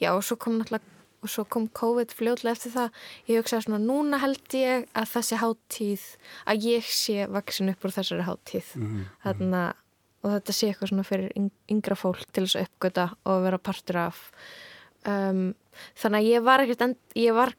[0.00, 3.00] já og svo kom náttúrulega og svo kom COVID fljóðlega eftir það
[3.30, 6.04] ég hugsaði svona, núna held ég að þessi háttíð,
[6.46, 9.10] að ég sé vaksin upp úr þessari háttíð mm -hmm.
[9.24, 9.82] þannig að
[10.26, 11.30] og þetta sé eitthvað svona fyrir
[11.70, 14.24] yngra fólk til þess að uppgöta og vera partur af.
[15.06, 15.54] Um,
[15.94, 17.54] þannig að ég var ekkert end, ég var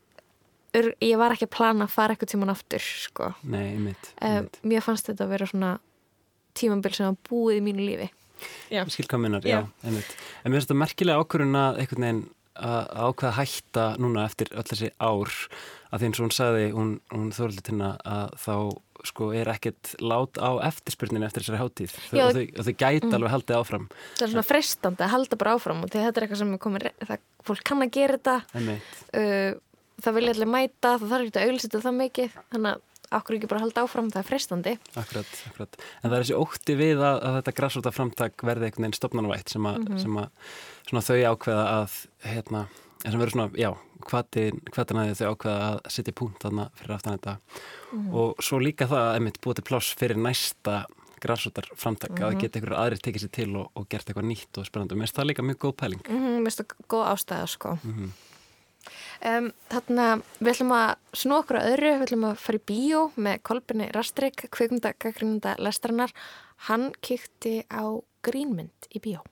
[0.75, 3.32] ég var ekki að plana að fara eitthvað tíman aftur sko.
[3.47, 4.60] Nei, einmitt, einmitt.
[4.62, 5.73] Um, mér fannst þetta að vera svona
[6.58, 8.10] tímanbíl sem að búið í mínu lífi.
[8.93, 10.17] Skilkaminar, já, já einmitt.
[10.43, 12.25] en mér finnst þetta merkilega ákvörðun að einhvern veginn
[12.58, 15.34] að ákveða hætta núna eftir öll þessi ár.
[15.88, 18.56] Að því eins og hún sagði, hún, hún þorði til að þá
[19.07, 23.15] sko er ekkert lát á eftirspurninu eftir þessari hátíð Já, og, þau, þau gæti mm.
[23.17, 26.41] alveg haldið áfram Það er svona frestandi að halda bara áfram og þetta er eitthvað
[26.43, 29.55] sem er komið, það, fólk kann að gera þetta uh,
[30.03, 32.85] það vilja allir mæta það þarf ekki að auðvitað það mikið þannig
[33.17, 34.73] okkur ekki bara halda áfram, það er frestandi.
[34.99, 35.77] Akkurat, akkurat.
[36.01, 39.53] En það er þessi ótti við að, að þetta græsóta framtak verði einhvern veginn stopnarnvætt
[39.53, 40.27] sem, mm -hmm.
[40.89, 41.95] sem að þau ákveða að,
[42.27, 42.65] hérna,
[43.11, 43.71] sem verður svona, já,
[44.07, 47.35] hvaðin að þau ákveða að setja punkt þarna fyrir aftan þetta.
[47.91, 48.13] Mm -hmm.
[48.13, 50.85] Og svo líka það að einmitt búið til pláss fyrir næsta
[51.21, 52.25] græsótar framtak, mm -hmm.
[52.25, 52.39] að mhm.
[52.41, 54.95] geta einhverju aðri tekið sér til og, og gert eitthvað nýtt og spennandi.
[54.95, 56.01] Mér finnst það líka mjög góð pæling.
[56.07, 57.79] Mér finnst það góð ástæða, sko.
[57.83, 58.11] Mhm.
[59.25, 63.01] Um, þarna við ætlum að snú okkur að öðru, við ætlum að fara í bíó
[63.17, 66.13] með Kolbjörni Rastrik, kvikmundagagrínunda lestarinnar.
[66.69, 67.83] Hann kykti á
[68.21, 69.23] grínmynd í bíó.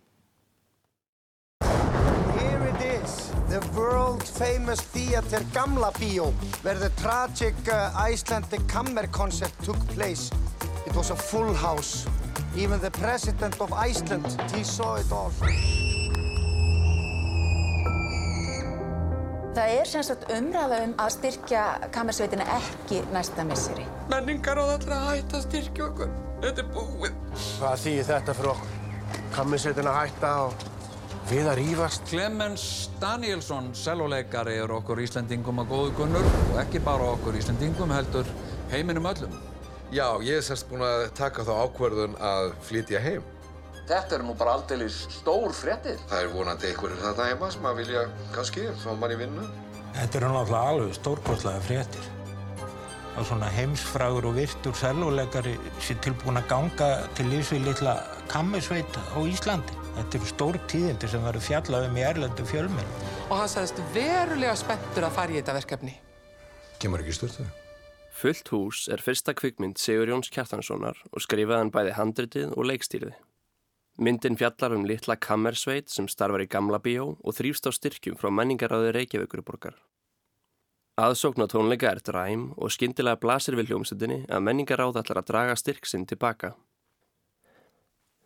[3.49, 10.31] The world famous theater Gamla bíó where the tragic uh, Icelandic Kammer concert took place.
[10.87, 12.05] It was a full house.
[12.55, 15.31] Even the president of Iceland, he saw it all.
[19.55, 21.61] Það er semst umræða um að styrkja
[21.95, 23.85] kamersveitina ekki næsta misseri.
[24.11, 26.09] Menningar á þallra hætta að styrkja okkur.
[26.43, 27.19] Þetta er búið.
[27.61, 28.73] Hvað þýðir þetta fyrir okkur?
[29.37, 30.65] Kamersveitina hætta og
[31.29, 32.05] við að rýfast?
[32.09, 32.65] Clemens
[33.01, 38.29] Danielsson, selvoleikari, er okkur Íslandingum að góðu gunnur og ekki bara okkur Íslandingum heldur
[38.71, 39.33] heiminum öllum.
[39.93, 43.23] Já, ég er sérst búin að taka þá ákverðun að flytja heim.
[43.85, 45.99] Þetta er nú bara aldrei stór frettir.
[46.09, 49.45] Það er vonandi einhverjir þetta heima sem að vilja kannski fá mann í vinnu.
[49.95, 52.11] Þetta er náttúrulega alveg stórkostlega frettir.
[53.15, 57.99] Og svona heimsfragur og virtur selvoleikari sé tilbúin að ganga til lífsvið litla
[58.33, 59.84] kammisveit á Íslandi.
[59.95, 62.89] Þetta eru stór tíðindi sem verður fjallað um í erlendu fjölminn.
[63.29, 65.93] Og hann sagðist verulega spenntur að fara í þetta verkefni.
[66.83, 67.53] Kemur ekki stört það?
[68.15, 73.15] Fullt hús er fyrsta kvikmynd Sigur Jóns Kjartanssonar og skrifaðan bæði handritið og leikstýrið.
[73.95, 78.27] Myndin fjallar um litla kammersveit sem starfar í gamla bíó og þrýfst á styrkjum frá
[78.27, 79.75] menningaráði Reykjavíkuruborgar.
[80.99, 85.55] Aðsókn á tónleika er dræm og skindilega blasir við hljómsveitinni að menningaráð ætlar að draga
[85.59, 86.53] styrk sinn tilbaka.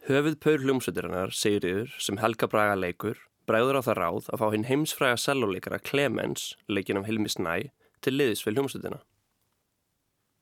[0.10, 4.64] Höfuð paur hljómsveitirinnar, Sigriður, sem Helga Braga leikur, bræður á það ráð að fá hinn
[4.66, 7.68] heimsfræga selvoleikara Clemens, leikin af Hilmi Snæ,
[8.02, 9.04] til liðis við hljómsveitina.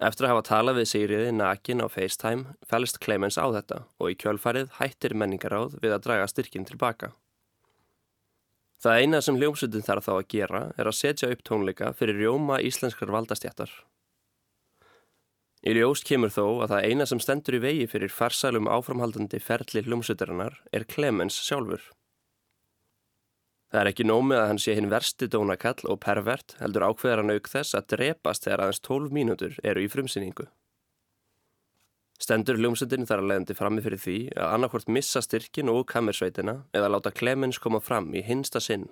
[0.08, 4.16] Eftir að hafa talað við Sigriði nakin á FaceTime fælist Clemens á þetta og í
[4.24, 7.12] kjölfarið hættir menningaráð við að draga styrkinn tilbaka.
[8.80, 12.64] Það eina sem hljómsutin þarf þá að gera er að setja upp tónleika fyrir rjóma
[12.64, 13.74] íslenskar valdastjættar.
[15.68, 19.82] Í ljóst kemur þó að það eina sem stendur í vegi fyrir farsælum áframhaldandi ferli
[19.84, 21.82] hljómsutarinnar er Clemens sjálfur.
[23.68, 27.34] Það er ekki nómið að hann sé hinn versti dónakall og pervert heldur ákveðar hann
[27.36, 30.46] auk þess að drepast þegar aðeins 12 mínútur eru í frumsýningu.
[32.16, 36.94] Stendur hljómsundin þar að leiðandi frammi fyrir því að annarkvort missa styrkin og kamersveitina eða
[36.96, 38.88] láta Clemens koma fram í hinsta sinn.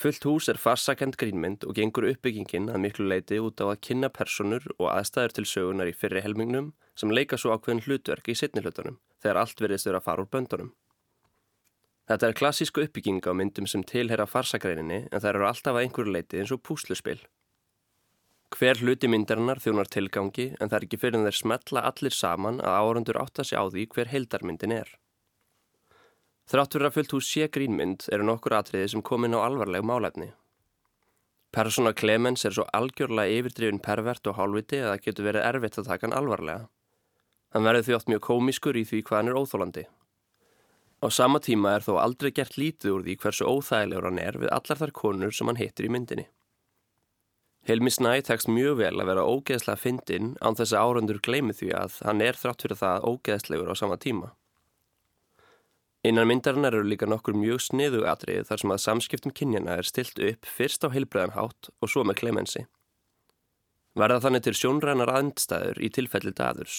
[0.00, 4.08] Fullt hús er farsakend grínmynd og gengur uppbyggingin að miklu leiti út á að kynna
[4.08, 8.62] personur og aðstæður til sögunar í fyrri helmingnum sem leika svo ákveðin hlutverk í sittni
[8.64, 10.70] hlutunum þegar allt verðist vera að fara úr böndunum.
[12.08, 16.16] Þetta er klassísku uppbygging á myndum sem tilhera farsagreininni en það eru alltaf að einhverju
[16.16, 17.20] leiti eins og púsluspil.
[18.56, 22.64] Hver hluti myndarinnar þjónar tilgangi en það er ekki fyrir en þeir smetla allir saman
[22.64, 24.96] að árandur átta sig á því hver heildarmyndin er.
[26.50, 30.32] Þráttur að fullt hús sé grínmynd eru nokkur atriði sem komin á alvarleg málæfni.
[31.54, 35.90] Persóna Clemens er svo algjörlega yfirdrifin pervert og hálfviti að það getur verið erfitt að
[35.92, 36.64] taka hann alvarlega.
[37.54, 39.84] Hann verður því oft mjög komískur í því hvað hann er óþólandi.
[41.00, 44.52] Á sama tíma er þó aldrei gert lítið úr því hversu óþægilegur hann er við
[44.58, 46.26] allar þar konur sem hann hittir í myndinni.
[47.70, 51.72] Helmi Snæ tekst mjög vel að vera ógeðslega fyndinn án þess að árandur gleimi því
[51.78, 54.34] að hann er þrátt fyrir það ógeðslegur á sama tíma.
[56.00, 60.20] Innan myndarinnar eru líka nokkur mjög sniðu atrið þar sem að samskiptum kynjana er stilt
[60.24, 62.62] upp fyrst á heilbreðanhátt og svo með klemensi.
[64.00, 66.78] Verða þannig til sjónrænar andstæður í tilfelli daðurs.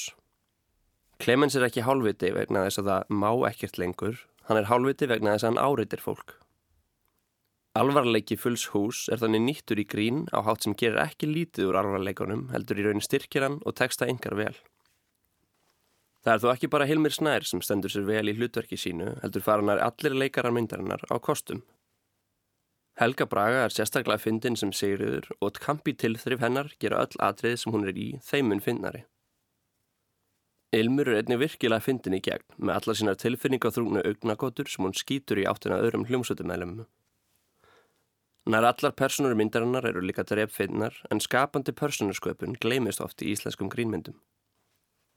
[1.22, 5.36] Clemens er ekki hálfviti vegna þess að það má ekkert lengur, hann er hálfviti vegna
[5.36, 6.36] þess að hann áreitir fólk.
[7.78, 11.78] Alvarleiki fulls hús er þannig nýttur í grín á hátt sem gerir ekki lítið úr
[11.84, 14.56] alvarleikunum, heldur í raunin styrkir hann og teksta yngar vel.
[16.22, 19.42] Það er þó ekki bara Hilmir Snær sem stendur sér vel í hlutverki sínu, heldur
[19.42, 21.64] fara hann allir leikarar myndarinnar á kostum.
[23.02, 27.74] Helga Braga er sérstaklega fyndin sem segriður og kampi tilþrif hennar gera öll atrið sem
[27.74, 29.06] hún er í þeimun fyndnari.
[30.78, 35.42] Ilmur er einnig virkilega fyndin í gegn með alla sínar tilfinningaþrúgnu augnagotur sem hún skýtur
[35.42, 36.84] í áttina öðrum hljómsötumælum.
[38.52, 44.16] Nær allar personur myndarinnar eru líka dreffinnar en skapandi personursköpun gleimist oft í íslenskum grínmyndum.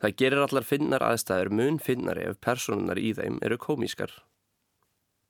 [0.05, 4.11] Það gerir allar finnar aðstæður mun finnari ef personunar í þeim eru komískar.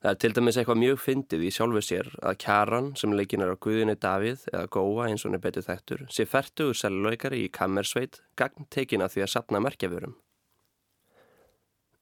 [0.02, 3.54] Það er til dæmis eitthvað mjög fyndið í sjálfu sér að kjaran sem leikin er
[3.54, 7.52] á Guðinni Davíð eða Góa eins og hann er betið þektur sé færtugur selulaukari í
[7.54, 10.18] kammersveit gagn tekin að því að sapna merkjaförum.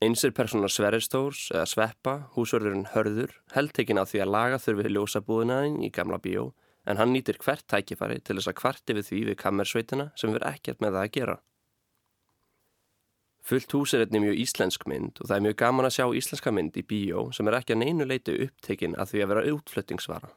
[0.01, 4.97] Eins er personar Sverristórs eða Sveppa, húsverðurinn Hörður, held tekin að því að laga þurfi
[4.97, 6.49] ljósabúðinaðinn í gamla bíó
[6.89, 10.55] en hann nýtir hvert tækifari til þess að kvarti við því við kammersveitina sem verð
[10.57, 11.41] ekkert með það að gera.
[13.43, 16.53] Fullt hús er einnig mjög íslensk mynd og það er mjög gaman að sjá íslenska
[16.55, 20.31] mynd í bíó sem er ekki að neinu leitu upptekinn að því að vera útfluttingsvara.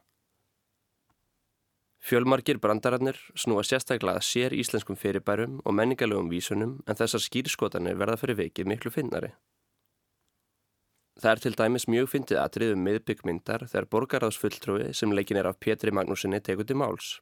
[2.06, 8.18] Fjölmarkir brandararnir snúa sérstaklega að sér íslenskum fyrirbærum og menningalögum vísunum en þessar skýrskotanir verða
[8.20, 9.32] fyrir vikið miklu finnari.
[11.16, 15.94] Það er til dæmis mjög fyndið atriðum miðbyggmyndar þegar borgaráðsfulltrúi sem leikin er af Pétri
[15.94, 17.16] Magnúsinni tekur til máls.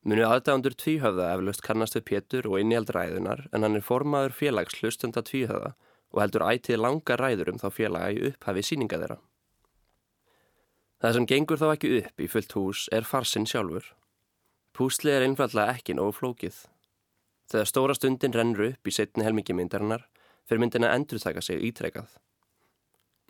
[0.00, 4.78] Munu aðdæðandur tvíhöfða eflaust kannast við Pétur og innihald ræðunar en hann er formaður félags
[4.80, 5.74] hlustenda tvíhöfða
[6.10, 9.18] og heldur ætið langa ræður um þá félaga í upphafi síninga þeirra.
[11.00, 13.84] Það sem gengur þá ekki upp í fullt hús er farsinn sjálfur.
[14.76, 16.56] Púsli er einfallega ekki nógu flókið.
[17.52, 20.08] Þegar stóra stundin rennur upp í setni helmingi myndarinnar
[20.48, 22.08] fyrir myndin að endurtaka sig ítrekað.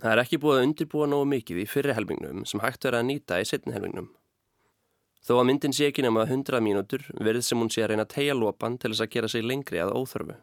[0.01, 3.09] Það er ekki búið að undirbúa nógu mikið í fyrri helmingnum sem hægt verið að
[3.11, 4.13] nýta í setni helmingnum.
[5.21, 8.15] Þó að myndin sé ekki nema 100 mínútur verið sem hún sé að reyna að
[8.15, 10.37] tegja lopan til þess að gera sig lengri að óþörfu.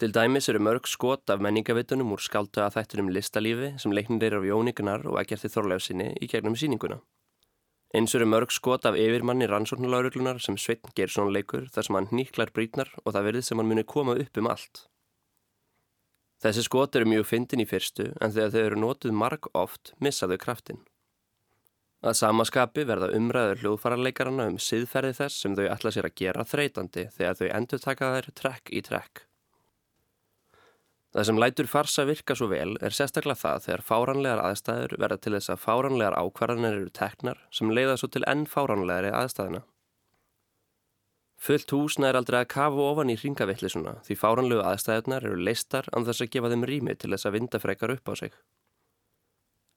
[0.00, 4.38] Til dæmis eru mörg skot af menningavitunum úr skáltu að þættunum listalífi sem leiknir er
[4.38, 7.02] af Jóníkunar og Egerti Þorleifsinni í gegnum síninguna.
[7.94, 12.54] Eins eru mörg skot af yfirmanni rannsóknulauruglunar sem Sveitn Geirsson leikur þar sem hann nýklar
[12.56, 14.86] brítnar og það verið sem hann muni koma upp um allt.
[16.40, 20.40] Þessi skot eru mjög fyndin í fyrstu en þegar þau eru nótuð marg oft missaðu
[20.40, 20.80] kraftin.
[22.00, 27.02] Að samaskapi verða umræður hljóðfararleikarana um siðferði þess sem þau ætla sér að gera þreytandi
[27.16, 29.26] þegar þau endur taka þær trekk í trekk.
[31.10, 35.34] Það sem lætur farsa virka svo vel er sérstaklega það þegar fáranlegar aðstæður verða til
[35.34, 39.64] þess að fáranlegar ákvarðanir eru teknar sem leiða svo til enn fáranlegari aðstæðina.
[41.40, 46.04] Fullt húsna er aldrei að kafu ofan í ringavillisuna því fáranlegu aðstæðunar eru leistar án
[46.08, 48.34] þess að gefa þeim rými til þess að vinda frekar upp á sig.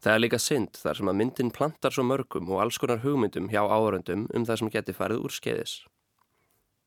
[0.03, 3.47] Það er líka synd þar sem að myndin plantar svo mörgum og alls konar hugmyndum
[3.53, 5.75] hjá áhöröndum um það sem geti farið úr skeiðis.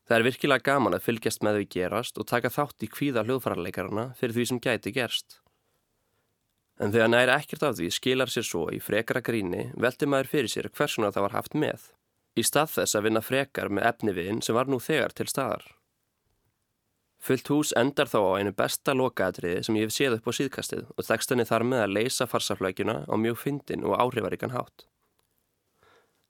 [0.07, 4.11] Það er virkilega gaman að fylgjast með því gerast og taka þátt í kvíða hljóðfararleikarana
[4.21, 5.41] fyrir því sem gæti gerst.
[6.77, 10.53] En þegar næri ekkert af því skilar sér svo í frekara gríni veldi maður fyrir
[10.53, 11.89] sér hversuna það var haft með,
[12.37, 15.65] í stað þess að vinna frekar með efniviðin sem var nú þegar til staðar.
[17.27, 20.85] Fullt hús endar þá á einu besta lokaadriði sem ég hef séð upp á síðkastið
[20.95, 24.87] og textinni þar með að leysa farsaflöginna á mjög fyndin og áhrifaríkan hátt.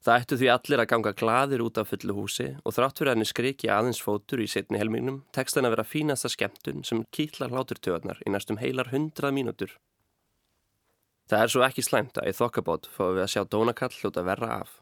[0.01, 3.29] Það ættu því allir að ganga gladir út af fullu húsi og þrátt fyrir henni
[3.29, 8.23] skriki aðeins fótur í setni helmingnum tekst henni að vera fínasta skemmtun sem kýtlar hláturtöðarnar
[8.25, 9.77] í næstum heilar hundrað mínútur.
[11.29, 14.53] Það er svo ekki slæmt að í þokkabót fáum við að sjá dónakall hljóta verra
[14.63, 14.77] af.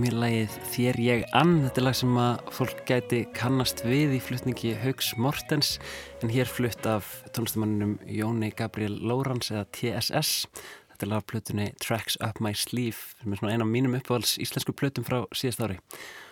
[0.00, 1.58] Lagið Þér ég ann.
[1.66, 5.74] Þetta er lag sem að fólk gæti kannast við í flutningi Haugs Mortens
[6.22, 10.46] en hér flutt af tónlistamanninum Jóni Gabriel Lórans eða TSS.
[10.88, 13.98] Þetta er lag af plötunni Tracks Up My Sleeve sem er svona eina af mínum
[13.98, 15.78] uppáhalds íslensku plötum frá síðast ári.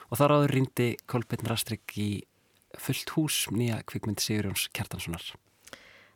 [0.09, 2.11] Og þar áður rýndi Kolbjörn Rastrik í
[2.81, 5.35] fullt hús nýja kvikmynd Sigurjóns Kjartanssonar.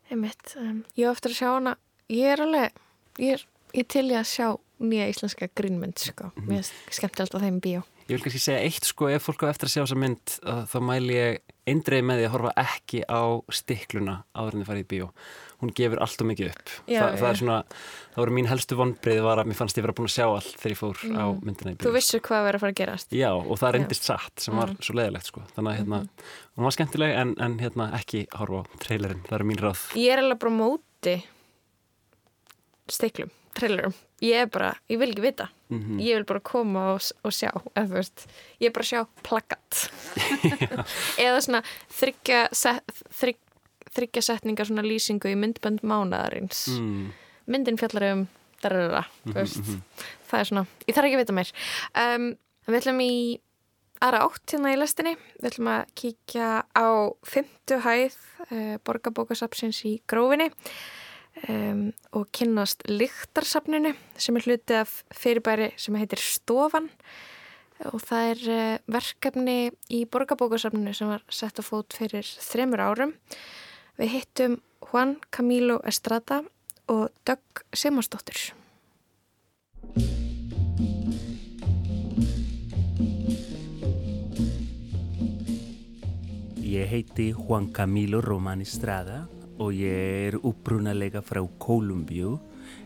[0.08, 1.76] Einmitt, um, ég eftir að sjá hana,
[2.08, 2.84] ég er alveg,
[3.20, 4.48] ég er, ég til ég að sjá
[4.80, 6.32] nýja íslenska grínmynd sko.
[6.36, 6.48] Mhm.
[6.50, 7.82] Mér er skemmtilegt á þeim bíó.
[8.04, 10.64] Ég vil kannski segja eitt sko, ef fólk á eftir að sjá þessa mynd uh,
[10.68, 14.84] þá mæli ég eindreið með því að horfa ekki á stikluna áður en þið farið
[14.84, 15.06] í bíó.
[15.62, 16.68] Hún gefur allt og mikið upp.
[16.84, 17.56] Já, Þa, það er svona,
[18.12, 20.52] það voru mín helstu vonbreið var að mér fannst ég vera búin að sjá allt
[20.60, 21.40] þegar ég fór á Mm.
[21.48, 21.86] myndina í bíó.
[21.88, 23.08] Þú vissur hvað verið að fara að gerast.
[23.16, 24.76] Já, og það reyndist satt sem var Mm.
[24.84, 25.40] svo leðilegt sko.
[25.56, 26.08] Þannig að hérna,
[26.58, 29.22] hún var skemmtileg en, en hérna ekki horfa á trailerinn.
[29.24, 29.80] Það eru mín ráð.
[29.96, 31.16] Ég er alveg bara móti
[32.92, 33.94] stiklum, trailerum.
[34.24, 35.48] Ég er bara, ég vil ekki vita.
[35.72, 35.98] Mhm.
[36.00, 38.26] Ég vil bara koma og, og sjá, eða veist,
[38.62, 39.80] ég er bara að sjá plakat.
[41.24, 41.62] Eða svona
[41.98, 46.66] þryggja, set, þrygg, setningar svona lýsingu í myndbönd mánaðarins.
[46.78, 47.12] Mm.
[47.50, 48.26] Myndin fjallar um
[48.64, 49.60] darara, veist.
[49.60, 49.82] mhm.
[50.30, 51.54] Það er svona, ég þarf ekki að vita meir.
[52.00, 52.28] Um,
[52.66, 53.14] við ætlum í
[54.04, 55.14] aðra átt hérna í lestinni.
[55.40, 56.86] Við ætlum að kíkja á
[57.28, 58.16] fymtu hæð
[58.50, 60.50] uh, borgarbókasapsins í grófinni
[61.48, 66.90] um, og kynnast lyktarsapninu sem er hluti af fyrirbæri sem heitir Stofan
[67.90, 69.58] og það er uh, verkefni
[69.92, 73.14] í borgarbókasapninu sem var sett á fót fyrir þremur árum.
[73.98, 76.42] Við hittum Juan Camilo Estrada
[76.90, 78.52] og Dögg Simansdóttir.
[86.74, 89.28] Ég heiti Juan Camilo Román Estrada
[89.58, 92.38] og ég er upprunalega frá Kolumbíu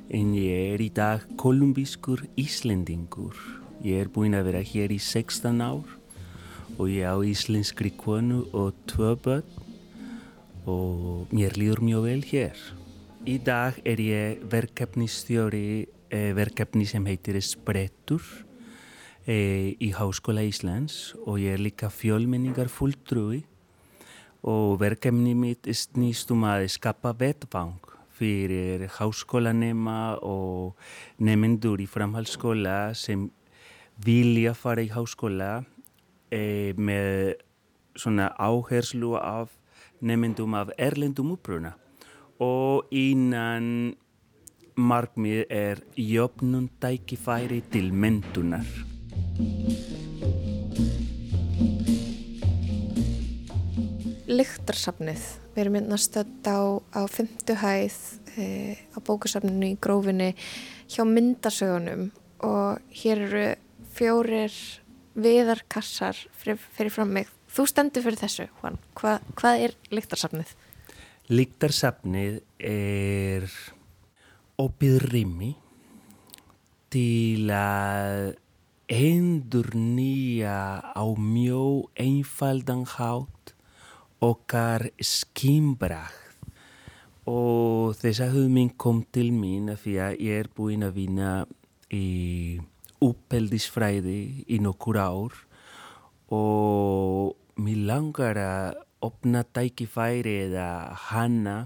[0.09, 3.37] en ég er í dag kolumbískur Íslendingur.
[3.85, 5.85] Ég er búinn að vera hér í 16 ár
[6.79, 9.47] og ég á íslenskri konu og tvö börn
[10.69, 12.59] og mér líður mjög vel hér.
[13.29, 18.23] Í dag er ég verkefnistjóri eh, verkefni sem heitir Sprettur
[19.27, 23.45] eh, í Háskóla Íslands og ég er líka fjölmenningar fulltrúi
[24.49, 27.76] og verkefni mitt snýst um að skapa vettvang
[28.18, 30.78] fyrir háskólanema og
[31.22, 33.28] nefnendur í framhaldsskóla sem
[34.05, 35.51] vilja fara í háskóla
[36.32, 37.36] e, með
[37.99, 39.53] svona áherslu af
[40.01, 41.74] nefnendum af erlendum uppruna
[42.42, 43.96] og innan
[44.78, 48.66] markmið er jöfnun tækifæri til mentunar.
[54.29, 55.22] Lyktarsafnið.
[55.55, 56.61] Við erum hérna stödd á,
[56.93, 57.97] á fymtu hæð
[58.37, 60.35] e, á bókasafninu í grófinni
[60.85, 62.11] hjá myndasögunum
[62.45, 63.47] og hér eru
[63.97, 64.53] fjórir
[65.16, 67.31] viðarkassar fyrir, fyrir fram mig.
[67.49, 68.76] Þú stendur fyrir þessu, Juan.
[69.01, 70.53] Hva, hvað er lyktarsafnið?
[71.33, 73.49] Líktarsafnið er
[74.61, 75.55] opið rými
[76.93, 78.35] til að
[78.93, 83.57] endur nýja á mjög einfaldan hátt
[84.25, 86.29] okkar skimbrakt
[87.29, 91.33] og þessa hugmynd kom til mín af því að ég er búinn að vinna
[91.93, 92.59] í
[93.05, 95.35] uppeldisfræði í nokkur ár.
[96.35, 100.69] Og mér langar að opna tækifæri eða
[101.11, 101.59] hanna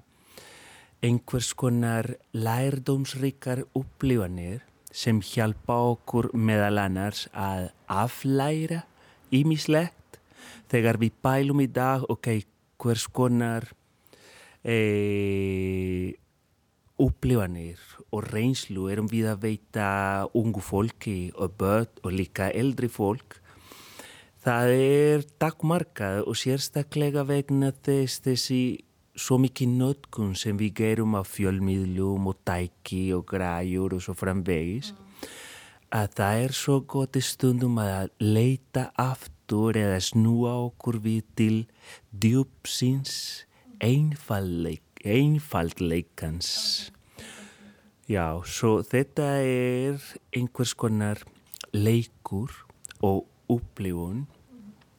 [1.03, 4.61] einhvers konar lærdómsríkar upplifanir
[4.92, 8.82] sem hjálpa okkur meðal annars að aflæra
[9.32, 10.01] ímislegt
[10.72, 12.28] þegar við pælum í dag ok,
[12.82, 13.68] hvers konar
[14.64, 16.14] e,
[17.03, 17.80] upplifanir
[18.12, 19.88] og reynslu erum við að veita
[20.38, 23.38] ungu fólki og börn og líka eldri fólk?
[24.43, 28.62] Það er takkmarkað og sérstaklega vegna þess þessi
[29.14, 34.93] svo mikið notkun sem við gerum af fjölmiðlum og tæki og græjur og svo framvegis
[35.93, 41.57] að það er svo gott stundum að leita aftur eða snúa okkur við til
[42.11, 43.44] djúpsins
[43.82, 46.92] einfaldleik, einfaldleikans.
[48.09, 49.98] Já, svo þetta er
[50.34, 51.22] einhvers konar
[51.72, 52.53] leikur
[53.03, 54.26] og upplifun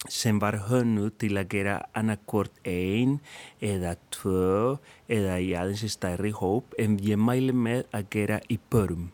[0.10, 3.20] sem var hönnu til að gera annarkort ein
[3.64, 4.78] eða tvö
[5.08, 9.12] eða í aðeins stærri hóp en ég mæli með að gera í börum.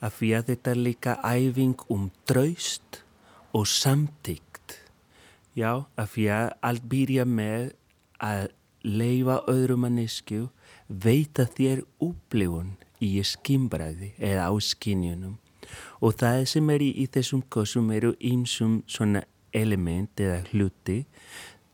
[0.00, 3.02] Af því að þetta er líka æfing um draust
[3.56, 4.45] og samtíkt.
[5.56, 7.70] Já, af því að allt byrja með
[8.20, 8.50] að
[8.84, 10.42] leifa öðrum mannesku
[10.86, 15.38] veita þér upplifun í skimbræði eða á skinjunum
[16.04, 19.24] og það sem er í, í þessum kossum eru ýmsum svona
[19.56, 20.98] element eða hluti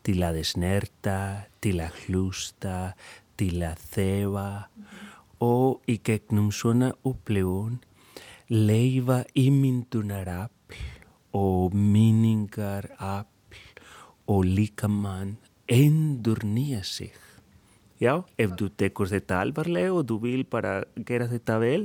[0.07, 2.95] til að snerta, til að hlusta,
[3.39, 4.49] til að þefa.
[5.43, 7.81] Og í gegnum svona upplifun
[8.51, 10.81] leifa ímyndunarafl
[11.35, 13.32] og minningarafl
[14.33, 15.37] og líka mann
[15.69, 17.13] endur nýja sig.
[18.01, 21.83] Já, ef þú tekur þetta alvarlega og þú vil bara gera þetta vel,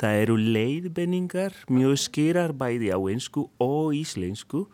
[0.00, 4.64] það eru leiðbenningar mjög skýrar bæði á einsku og íslensku.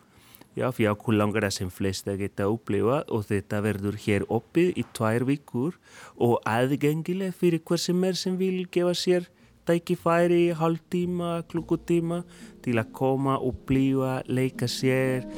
[0.57, 4.85] Já, fyrir okkur langar að sem flesta geta upplifa og þetta verður hér oppið í
[4.97, 5.77] tvær vikur
[6.17, 9.29] og aðgengileg fyrir hver sem er sem vil gefa sér
[9.69, 12.23] tækifæri, hálftíma, klukkutíma
[12.65, 15.29] til að koma, upplifa, leika sér.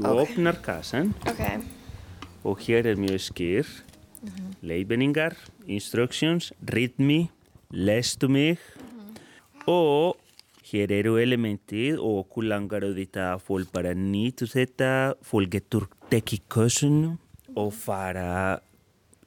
[0.00, 0.20] Þú Ok.
[0.30, 1.42] opnar kassan Ok.
[2.44, 3.66] og hér er mjög skýr
[4.22, 4.54] Mhm.
[4.62, 5.36] leiðbenningar,
[5.68, 7.30] instructions, ritmi,
[7.70, 8.58] lestu mig
[9.66, 10.16] og
[10.72, 16.40] hér eru elementið og okkur langar auðvitað að fólk bara nýtu þetta, fólk getur tekið
[16.48, 17.18] kössun
[17.56, 18.60] og fara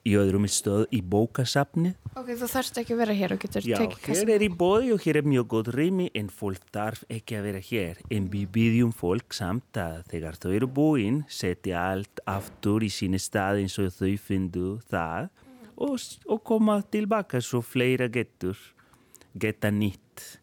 [0.04, 1.93] í öðrum stöð í bókasafni.
[2.14, 4.32] Ok, þú þarfst ekki að vera hér og getur Já, tekið hér kassan.
[4.36, 7.64] er í bóði og hér er mjög góð rými en fólk þarf ekki að vera
[7.70, 8.04] hér.
[8.12, 13.22] En við byggjum fólk samt að þegar þau eru búinn setja allt aftur í síni
[13.22, 15.32] stað eins og þau findu það
[15.78, 15.97] og,
[16.28, 18.60] og koma tilbaka svo fleira getur
[19.39, 20.42] geta nýtt.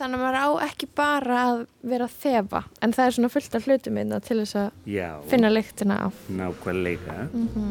[0.00, 1.58] Þannig að maður á ekki bara að
[1.90, 5.08] vera að þefa, en það er svona fullt af hlutum einna til þess að Já,
[5.28, 6.14] finna lyktina af.
[6.32, 7.16] nákvæmlega.
[7.36, 7.66] Mhm.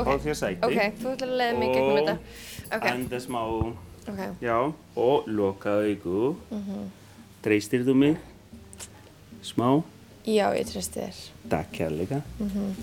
[0.00, 0.62] Fá þér sæti.
[0.64, 2.16] Ok, þú ætlar að leiða mig gegnum þetta.
[2.70, 2.86] Og Ok.
[2.90, 3.40] anda smá.
[4.08, 4.20] Ok.
[4.40, 6.36] Já, og loka augu.
[6.50, 6.90] Mhm.
[7.42, 8.16] Treystir þú mig?
[9.42, 9.82] Smá?
[10.24, 11.16] Já, ég treysti þér.
[11.50, 12.22] Takk kærleika.
[12.40, 12.74] Mm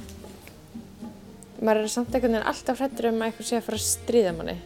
[1.64, 4.38] Maður er samt einhvern veginn alltaf hrættur um að eitthvað sé að fara að stríða
[4.38, 4.58] manni.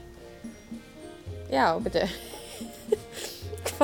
[1.52, 2.08] Já, byrju.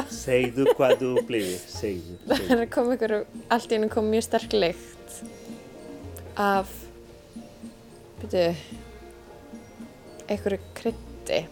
[0.10, 2.16] Segðu hvað þú upplifir, segðu.
[2.30, 3.14] Það er að koma ykkur,
[3.54, 5.20] allt í hennu kom mjög sterk lykt
[6.42, 6.72] af,
[8.24, 8.48] byrju,
[10.34, 11.44] einhverju krytti.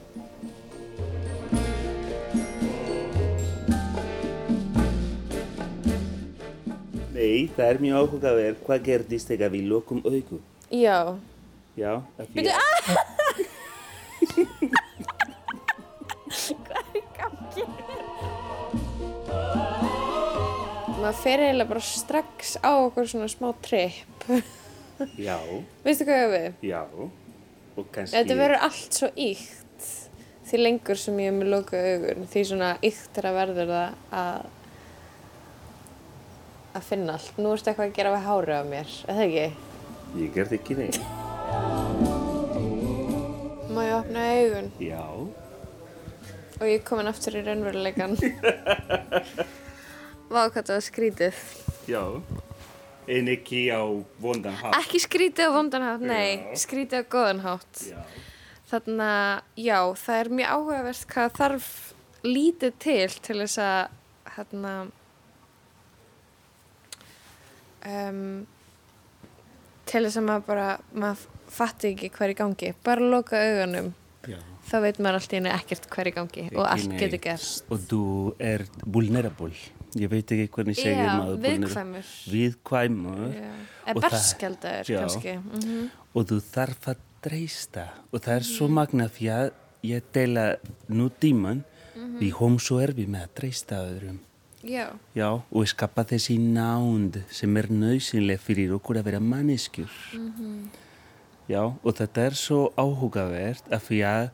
[7.14, 8.62] Nei, það er mjög áhugaverð.
[8.66, 10.39] Hvað gerðist þegar við lokum augu?
[10.72, 10.97] Já,
[11.80, 12.70] Já, af því byrju, að-
[21.22, 24.26] fer eiginlega bara strax á okkur svona smá tripp.
[25.17, 25.38] Já,
[25.86, 26.47] Veistu hvað ég við?
[26.72, 26.82] já.
[27.78, 28.15] Og kannski...
[28.17, 29.86] Þetta verður allt svo íkt
[30.51, 34.17] því lengur sem ég er með loka augun því svona íkt er að verður það
[34.22, 34.49] að
[36.72, 37.39] að finna allt.
[37.41, 39.47] Nú ertu eitthvað að gera við hárið á mér, eða ekki?
[40.22, 41.01] Ég gerði ekki neitt.
[43.72, 45.01] Má ég opna augun Já.
[46.59, 48.15] og ég er komin aftur í raunveruleikan.
[50.32, 51.39] Vá hvað það var skrítið.
[51.91, 52.03] Já.
[53.11, 53.82] En ekki á
[54.21, 54.75] vondan hátt.
[54.79, 56.59] Ekki skrítið á vondan hátt, nei, Já.
[56.63, 57.82] skrítið á góðan hátt.
[57.89, 57.97] Já.
[58.71, 61.69] Þannig að, já, það er mjög áhugavert hvað þarf
[62.23, 63.97] lítið til til þess að,
[64.38, 64.73] hérna,
[67.89, 68.21] um,
[69.89, 72.71] til þess að maður bara, maður fatti ekki hver í gangi.
[72.86, 73.91] Bara loka augunum,
[74.29, 74.38] Já.
[74.69, 77.01] þá veit maður allt í henni ekkert hver í gangi og allt neitt.
[77.03, 77.67] getur gerst.
[77.73, 78.03] Og þú
[78.39, 79.51] er vulnerable.
[80.00, 81.39] Ég veit ekki hvernig segir Já, maður.
[81.44, 82.12] viðkvæmur.
[82.32, 83.34] Viðkvæmur.
[84.00, 85.00] Berskjaldaður, Já.
[85.02, 85.34] kannski.
[85.38, 85.89] Mhm.
[86.16, 87.86] Og þú þarf að treysta.
[88.14, 89.52] Og það er svo magna því að
[89.84, 90.56] ég tela
[90.89, 91.64] nú tíman.
[91.96, 92.20] Mhm.
[92.20, 94.20] Við hóum svo erfið með að treysta öðrum.
[94.64, 94.88] Já.
[95.16, 99.89] Já, og skapa þessi nánd sem er nöðsynlega fyrir okkur að vera manneskjur.
[100.14, 100.70] Mhm.
[101.50, 104.30] Já, og þetta er svo áhugavert af því að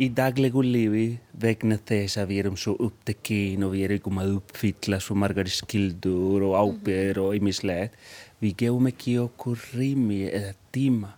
[0.00, 4.98] í daglegu lífi vegna þess að við erum svo upptekinn og við erum að uppfylla
[5.02, 7.96] svo margar skildur og ábyrð og ýmislegt,
[8.40, 11.12] við gefum ekki okkur rými eða tíma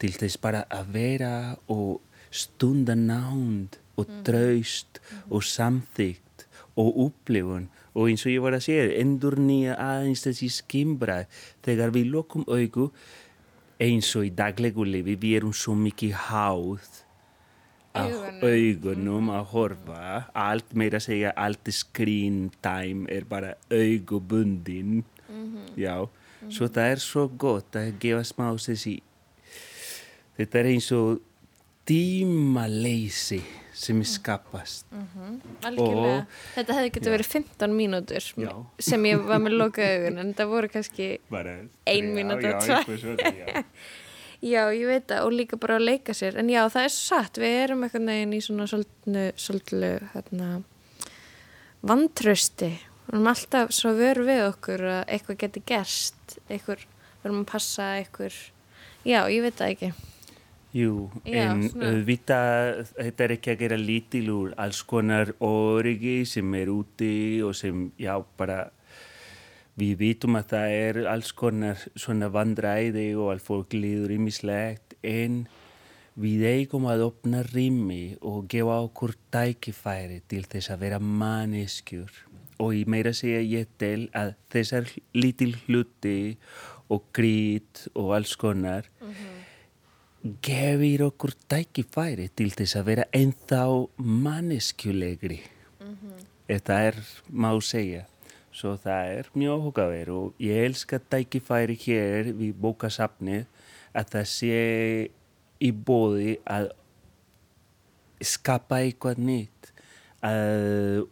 [0.00, 1.34] til þess bara að vera
[1.72, 2.00] og
[2.32, 5.00] stunda nánd og traust
[5.30, 6.46] og samþygt
[6.76, 7.70] og upplifun.
[7.96, 11.22] Og eins og ég var að segja, endur nýja aðeins þessi skimbra
[11.64, 12.90] þegar við lokum augu
[13.80, 17.05] eins og í daglegu lifi við erum svo mikið háð
[17.96, 19.30] að Augunum.
[19.30, 25.74] að horfa allt meira að segja allt screen time er bara augubundin Mhm.
[25.76, 26.08] já,
[26.48, 29.00] svo það er svo gott að gefa smá þessi
[30.38, 31.20] þetta er eins og
[31.86, 33.40] tímaleysi
[33.76, 36.18] sem skapast Mhm, Algjörlega.
[36.20, 36.26] Og-
[36.56, 38.66] Þetta hefði getið verið 15 mínútur Já.
[38.78, 41.18] sem ég var með loka augun en það voru kannski
[41.86, 43.64] ein mínúta, já, tvær.
[44.46, 44.62] já.
[44.74, 47.56] Ég veit það og líka bara að leika sér en já, það er satt, við
[47.64, 50.50] erum eitthvað neginn í svona svolítið hérna,
[51.86, 52.72] vantrösti
[53.06, 56.82] við erum alltaf svo veru við okkur að eitthvað geti gerst eitthvað,
[57.22, 58.38] við erum að passa eitthvað
[59.06, 59.92] já, ég veit það ekki
[60.76, 61.90] Jú, Já, en svona.
[62.04, 62.38] vita,
[62.98, 67.12] þetta er ekki að gera lítil úr alls konar origi sem er úti
[67.46, 68.66] og sem, já, bara
[69.76, 75.42] við vitum að það er alls konar svona vandræði og að fólk líður ýmislegt en
[76.16, 82.22] við eigum að opna rými og gefa okkur tækifæri til þess að vera manneskjur
[82.64, 86.18] og ég meira segja ég tel að þessar lítil hluti
[86.88, 88.88] og grít og alls konar
[90.42, 93.62] gefir okkur tækifæri til þess að vera ennþá
[94.24, 95.38] manneskjulegri.
[96.46, 97.00] Þetta er,
[97.30, 98.06] má segja.
[98.56, 103.44] Svo það er mjög áhugaverð og ég elska tækifæri hér við bókasafnið
[103.96, 104.60] að það sé
[105.60, 106.70] í bóði að
[108.24, 109.70] skapa eitthvað nýtt,
[110.24, 111.04] að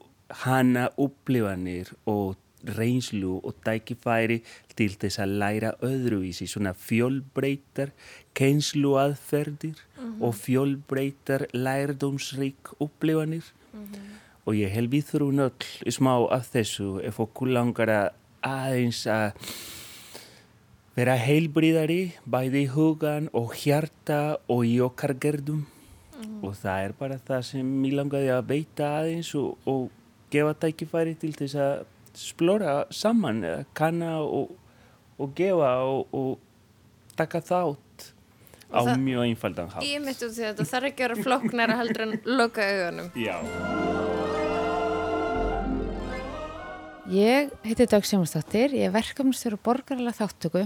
[0.45, 4.40] hana upplifanir og reynslu og tækifæri
[4.74, 7.92] til þess að læra öðruvísi, svona fjölbreytar
[8.38, 9.84] keinsluaðferðir
[10.24, 13.53] og fjölbreytar lærdómsrík upplifanir
[14.45, 18.09] og ég held við þurfum öll smá af þessu ef okkur langar að
[18.45, 19.55] aðeins að
[20.95, 25.64] vera heilbriðari bæði í hugan og hjarta og í okkar gerðum.
[26.45, 29.88] Og það er bara það sem ég langaði að beita aðeins og, og
[30.32, 31.74] gefa tækifæri til þess að
[32.14, 33.42] splora saman
[33.74, 34.55] kanna og,
[35.18, 37.84] og gefa og, og taka þátt
[38.75, 39.83] á Og það- mjög einfaldan hátt.
[39.87, 43.11] ég mitt út því að þetta þarf ekki að vera flóknara heldur en loka augunum
[43.14, 43.37] Já.
[47.14, 50.62] Ég heiti Dag Sjónastóttir, ég er verkefnstjóru borgarlega þáttöku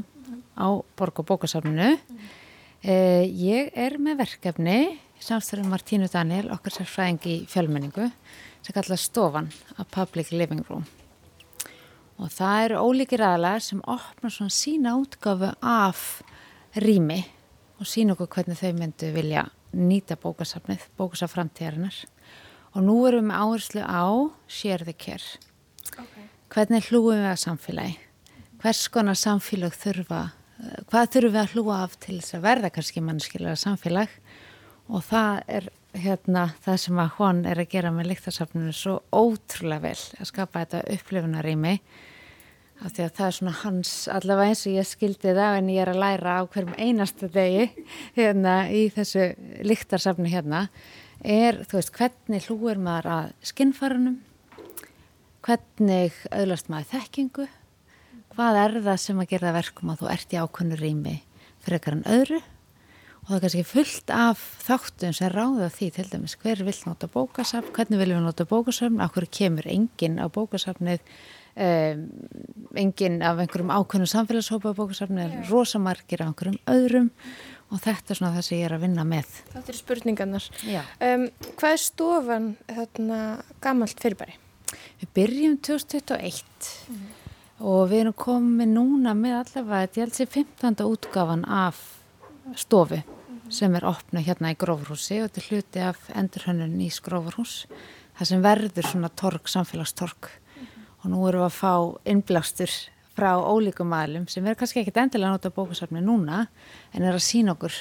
[0.55, 1.99] á Borg- og bókasafninu.
[2.83, 8.13] Eh, ég er með verkefni, samstæður Martínu Daniel, okkar sérfræðing í fjölmenningu,
[8.63, 10.87] sem kallast Stofan, a Public Living Room.
[12.21, 16.23] Og það eru ólíkir aðlar sem opna svona sína útgafu af
[16.77, 17.25] rými
[17.79, 22.01] og sína okkur hvernig þau myndu vilja nýta bókasafnið, bókasaf framtíðarinnar.
[22.75, 24.05] Og nú erum við með áherslu á
[24.49, 25.39] Share the Care.
[26.53, 27.97] Hvernig hlúum við að samfélagi?
[28.59, 30.23] Hvers konar samfélag þurfa,
[30.59, 34.09] eh, hvað þurfum við að hlúa af til þess að verða kannski mannskilega samfélag?
[34.89, 39.81] Og það er hérna það sem að hún er að gera með líktarsafninu svo ótrúlega
[39.83, 41.81] vel að skapa þetta upplifunarými
[42.79, 45.83] af því að það er svona hans allavega eins og ég skildi það en ég
[45.83, 47.69] er að læra á hverjum einasta degi
[48.17, 49.25] hérna í þessu
[49.67, 50.69] líktarsafni hérna
[51.25, 54.21] er, þú veist, hvernig hlúir maður að skinnfarunum?
[55.47, 57.49] Hvernig öðlast maður þekkingu?
[58.37, 61.17] Hvað er það sem að gera verkum að þú ert í ákunnu rými
[61.65, 62.39] frekar en öðru?
[63.19, 67.11] Og það er kannski fullt af þáttum sem ráða því til dæmis hver vil nota
[67.13, 71.03] bókasafn, hvernig viljum við nota bókasafn, af hverju kemur enginn á bókasafnið
[71.55, 72.03] um,
[72.79, 77.13] enginn af einhverjum ákveðnum samfélagshópa á bókasafnið, er rosamargir af einhverjum öðrum
[77.69, 79.33] og þetta er svona það sem ég er að vinna með.
[79.53, 81.29] Þetta eru spurningarnar um,
[81.61, 83.21] Hvað er stofan þarna
[83.65, 84.39] gamalt fyrirbæri?
[85.01, 86.73] Við byrjum 2021
[87.59, 90.83] og við erum komið núna með allavega, er alls í 15.
[90.87, 91.81] útgáfan af
[92.57, 93.01] stofu
[93.53, 97.63] sem er opna hérna í Grófurhúsi og þetta er hluti af endurhönnun í Grófurhús
[98.19, 100.31] það sem verður svona torg, samfélagstorg
[101.09, 101.73] og nú erum við að fá
[102.13, 102.73] innblástur
[103.17, 106.43] frá ólíkum aðlum sem er kannski ekkit endilega að nota bókasafni núna
[106.93, 107.73] en er að sína okkur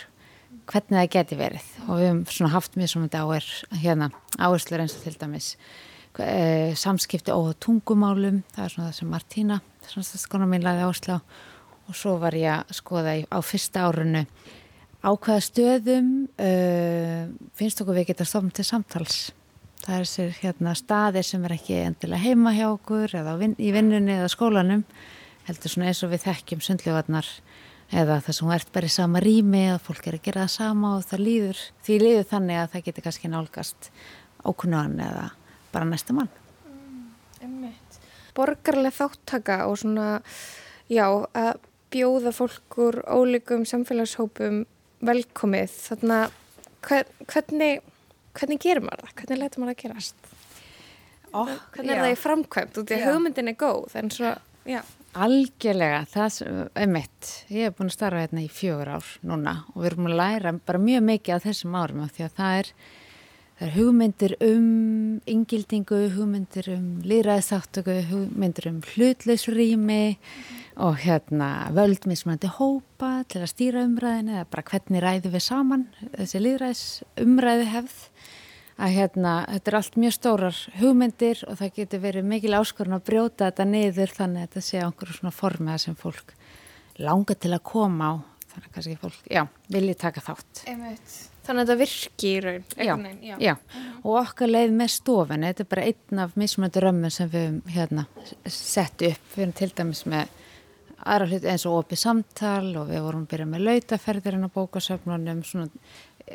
[0.67, 1.67] hvernig það geti verið.
[1.87, 3.49] Og við hefum svona haft mjög svona áher,
[3.83, 4.09] hérna,
[4.39, 5.49] áherslur eins og til dæmis
[6.23, 8.41] e, samskipti og tungumálum.
[8.55, 11.21] Það er svona það sem Martína svona skona mín laði áherslu á.
[11.87, 14.25] Og svo var ég að skoða á fyrsta árunu
[15.03, 16.09] á hvaða stöðum
[16.41, 19.29] uh, finnst okkur við geta stofnum til samtals
[19.87, 23.71] það er sér hérna staðir sem er ekki endilega heima hjá okkur eða vin, í
[23.75, 24.83] vinnunni eða skólanum
[25.47, 27.29] heldur svona eins og við þekkjum sundljóðarnar
[27.95, 30.95] eða það sem ert bara í sama rými eða fólk er að gera það sama
[30.97, 33.89] og það líður því líður þannig að það getur kannski nálgast
[34.43, 35.29] ókunnan eða
[35.71, 36.33] bara næsta mann
[37.41, 37.99] Einmitt.
[38.37, 40.07] Borgarlega þáttaka og svona,
[40.89, 41.05] já,
[41.37, 41.59] að
[41.93, 44.63] bjóða fólk úr ólíkum samfélagshópum
[45.05, 45.75] velkomið.
[45.87, 47.86] Þannig að hvernig,
[48.37, 49.15] hvernig gerir maður það?
[49.21, 50.29] Hvernig letur maður það gerast?
[51.35, 52.03] Oh, hvernig er já.
[52.03, 52.77] það í framkvæmt?
[52.81, 53.07] Að Já.
[53.09, 54.35] hugmyndin er góð, en svo,
[54.67, 54.79] já.
[55.17, 56.37] Algjörlega, það
[56.77, 57.31] er mitt.
[57.49, 60.53] Ég hef búin að starfa hérna í fjögur ár núna og við erum að læra
[60.67, 62.69] bara mjög mikið af þessum árum af því að það er,
[63.57, 64.67] það er hugmyndir um
[65.33, 70.03] yngildingu, hugmyndir um líraðisáttöku, hugmyndir um hlutleysrými
[70.85, 75.87] og hérna völd mismunandi hópa til að stýra umræðinu eða bara hvernig ræði við saman
[76.13, 76.85] þessi líðræðis
[77.23, 77.97] umræði hefð
[78.77, 83.07] að hérna þetta er allt mjög stórar hugmyndir og það getur verið mikil áskorun að
[83.09, 86.35] brjóta þetta niður þannig að þetta sé á einhverju svona formiða sem fólk
[87.01, 88.13] langar til að koma á.
[88.51, 90.63] Þannig að kannski fólk, já, vilji taka þátt.
[90.69, 91.17] Einmitt.
[91.47, 93.35] Þannig að þetta virki í raun Já, já.
[93.39, 93.53] já,
[94.01, 97.75] og okkar leið með stofinu, þetta er bara einn af mismunandi römmun sem við höfum
[97.75, 98.03] hérna,
[98.51, 100.33] sett upp, við erum til dæmis með
[100.97, 105.43] aðra hluti eins og opið samtal og við vorum að byrja með lautaferðirinn á bókasöfnunum,
[105.47, 105.69] svona,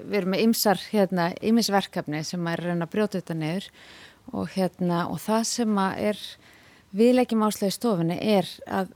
[0.01, 3.69] við erum með ymsar, hérna, ymsverkefni sem er reyna að brjóta þetta niður
[4.33, 6.21] og hérna, og það sem að er
[6.97, 8.93] viðlegjum áslega í stofinu er að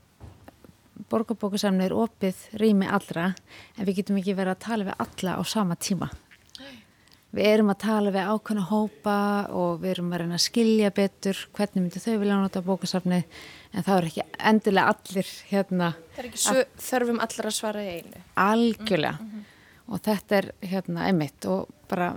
[1.11, 3.31] borgarbókasamni er opið rými allra
[3.77, 6.09] en við getum ekki verið að tala við alla á sama tíma.
[7.37, 9.17] Við erum að tala við ákveðna hópa
[9.53, 13.83] og við erum að reyna að skilja betur hvernig myndir þau vilja nota bókasafni en
[13.83, 15.91] það er ekki endilega allir hérna.
[16.15, 18.23] Það er ekki þörfum allar að svara í einu.
[18.47, 19.45] Algjörlega mm -hmm.
[19.87, 22.13] Og þetta er hérna einmitt og bara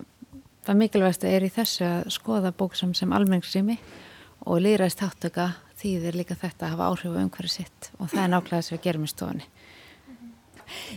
[0.67, 3.79] það mikilvægast er í þessu að skoða bókasafn sem almenningsrými
[4.47, 5.49] og lýraðist þáttöka
[5.81, 8.77] þýðir líka þetta að hafa áhrif á umhverju sitt og það er nákvæmlega þess að
[8.77, 9.49] við gerum í stofunni.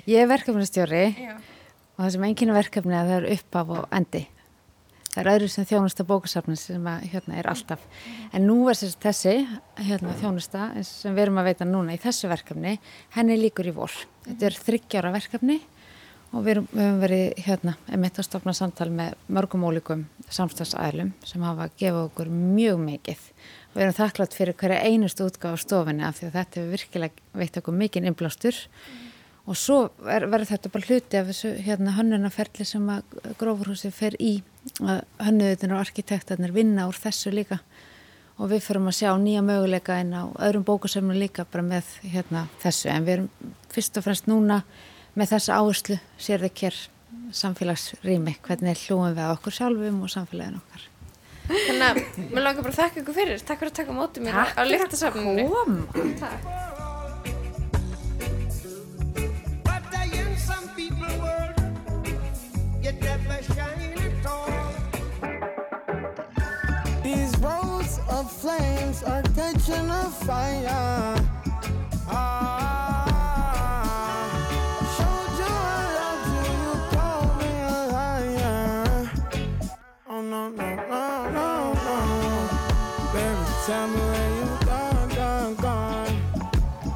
[0.10, 1.04] Ég er verkefnastjóri
[1.34, 4.24] og það sem enginn verkefni að það eru uppaf og endi.
[5.14, 7.82] Það er öðru sem þjónusta bókasafnins sem að, hérna, er alltaf.
[8.34, 9.36] En nú er þessi
[9.78, 12.80] hérna, þjónusta sem við erum að veita núna í þessu verkefni,
[13.14, 13.94] henni líkur í vor.
[14.26, 15.60] Þetta er þryggjára verkefni
[16.34, 21.46] og við, við höfum verið hérna, emitt að stopna samtal með mörgum ólíkum samstagsæðlum sem
[21.46, 23.24] hafa gefið okkur mjög mikið.
[23.74, 27.40] Við erum þakklátt fyrir hverja einustu útgáð á stofinni af því að þetta hefur virkilega
[27.42, 29.08] veitt okkur mikinn inblástur mm.
[29.50, 34.36] og svo verður þetta bara hluti af þessu hérna hönnunaferli sem að grófurhúsi fer í
[34.82, 37.60] að hönnuðutin og arkitektarnir vinna úr þessu líka.
[38.42, 42.48] Og við förum að sjá nýja möguleika en á öðrum bókusefnum líka bara með hérna
[42.64, 42.90] þessu.
[42.90, 44.64] En við erum fyrst og fremst núna
[45.20, 46.80] með þessa áherslu sér þau kér
[47.34, 50.90] samfélagsrými hvernig hlúum við okkur sjálfum og samfélagin okkar.
[51.44, 51.96] Þannig að
[52.32, 53.42] mér langar bara að þakka ykkur fyrir.
[53.44, 55.44] Takk fyrir að taka mótið mér Takk á lyktasafninu.
[55.44, 55.50] Takk
[55.92, 56.74] fyrir að koma.
[67.04, 71.20] These roads of flames are catching a fire.
[72.08, 72.63] Ah,
[83.66, 86.16] tell me where you gone, gone, gone.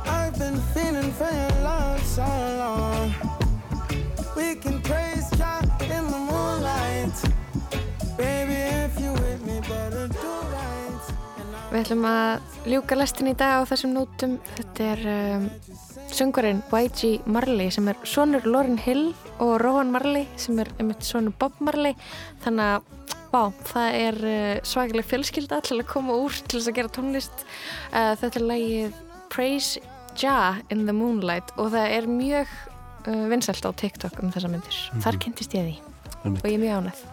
[0.05, 2.27] I've been feeling for your love so
[2.63, 3.13] long.
[4.35, 7.15] We can praise God in the moonlight.
[8.17, 11.13] Baby, if you with me, better do right.
[11.71, 14.35] Við ætlum að ljúka lestin í dag á þessum nótum.
[14.57, 15.47] Þetta er um,
[16.11, 21.35] söngurinn YG Marley sem er sonur Lauryn Hill og Rowan Marley sem er einmitt sonur
[21.39, 21.95] Bob Marley.
[22.43, 22.93] Þannig að
[23.37, 27.43] Vá, það er uh, svakaleg fjölskylda til að koma úr til þess að gera tónlist.
[27.91, 28.95] Uh, þetta er lægið
[29.29, 29.83] Praise
[30.17, 32.53] Jah in the Moonlight og það er mjög
[33.05, 34.79] uh, vinsælt á TikTok um þessa myndir.
[34.89, 35.03] Mhm.
[35.05, 35.75] Þar kynntist ég því
[36.23, 36.41] Einmitt.
[36.41, 37.03] og ég er mjög ánægð.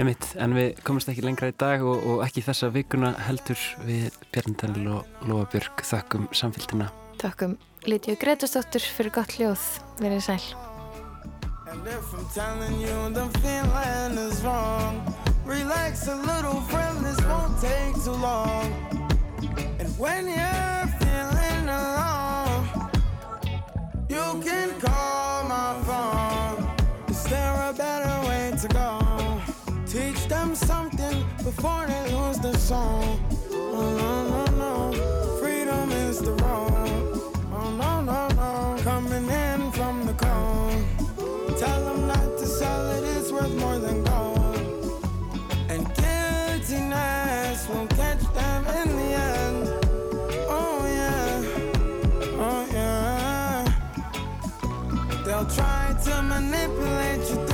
[0.00, 4.08] Emitt, en við komumst ekki lengra í dag og, og ekki þessa vikuna heldur við
[4.32, 6.88] Bjarni Daniel og Lóa Björg þakkum samfélgina.
[7.20, 9.62] Þakkum Lítiðu Gretastóttur fyrir gott ljóð.
[10.02, 10.69] Verið sæl.
[11.70, 15.14] And if I'm telling you the feeling is wrong,
[15.44, 18.66] relax a little, friend, this won't take too long.
[19.78, 22.90] And when you're feeling alone,
[24.08, 27.08] you can call my phone.
[27.08, 29.40] Is there a better way to go?
[29.86, 33.24] Teach them something before they lose the song.
[33.52, 35.38] Oh, no, no, no.
[35.38, 37.32] Freedom is the road.
[37.52, 38.82] Oh, no, no, no.
[38.82, 40.59] Coming in from the cold.
[43.50, 45.04] Worth more than gold.
[45.68, 49.68] And guiltiness will catch them in the end.
[50.48, 51.42] Oh yeah,
[52.38, 53.64] oh yeah.
[55.24, 57.49] They'll try to manipulate you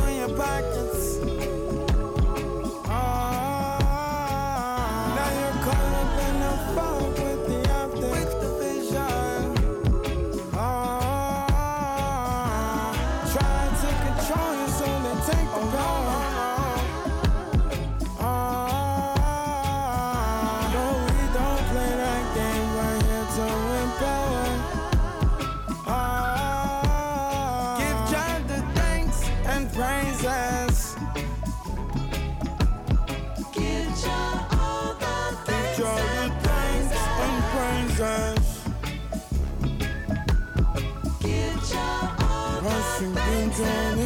[43.59, 44.06] done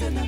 [0.00, 0.27] Isn't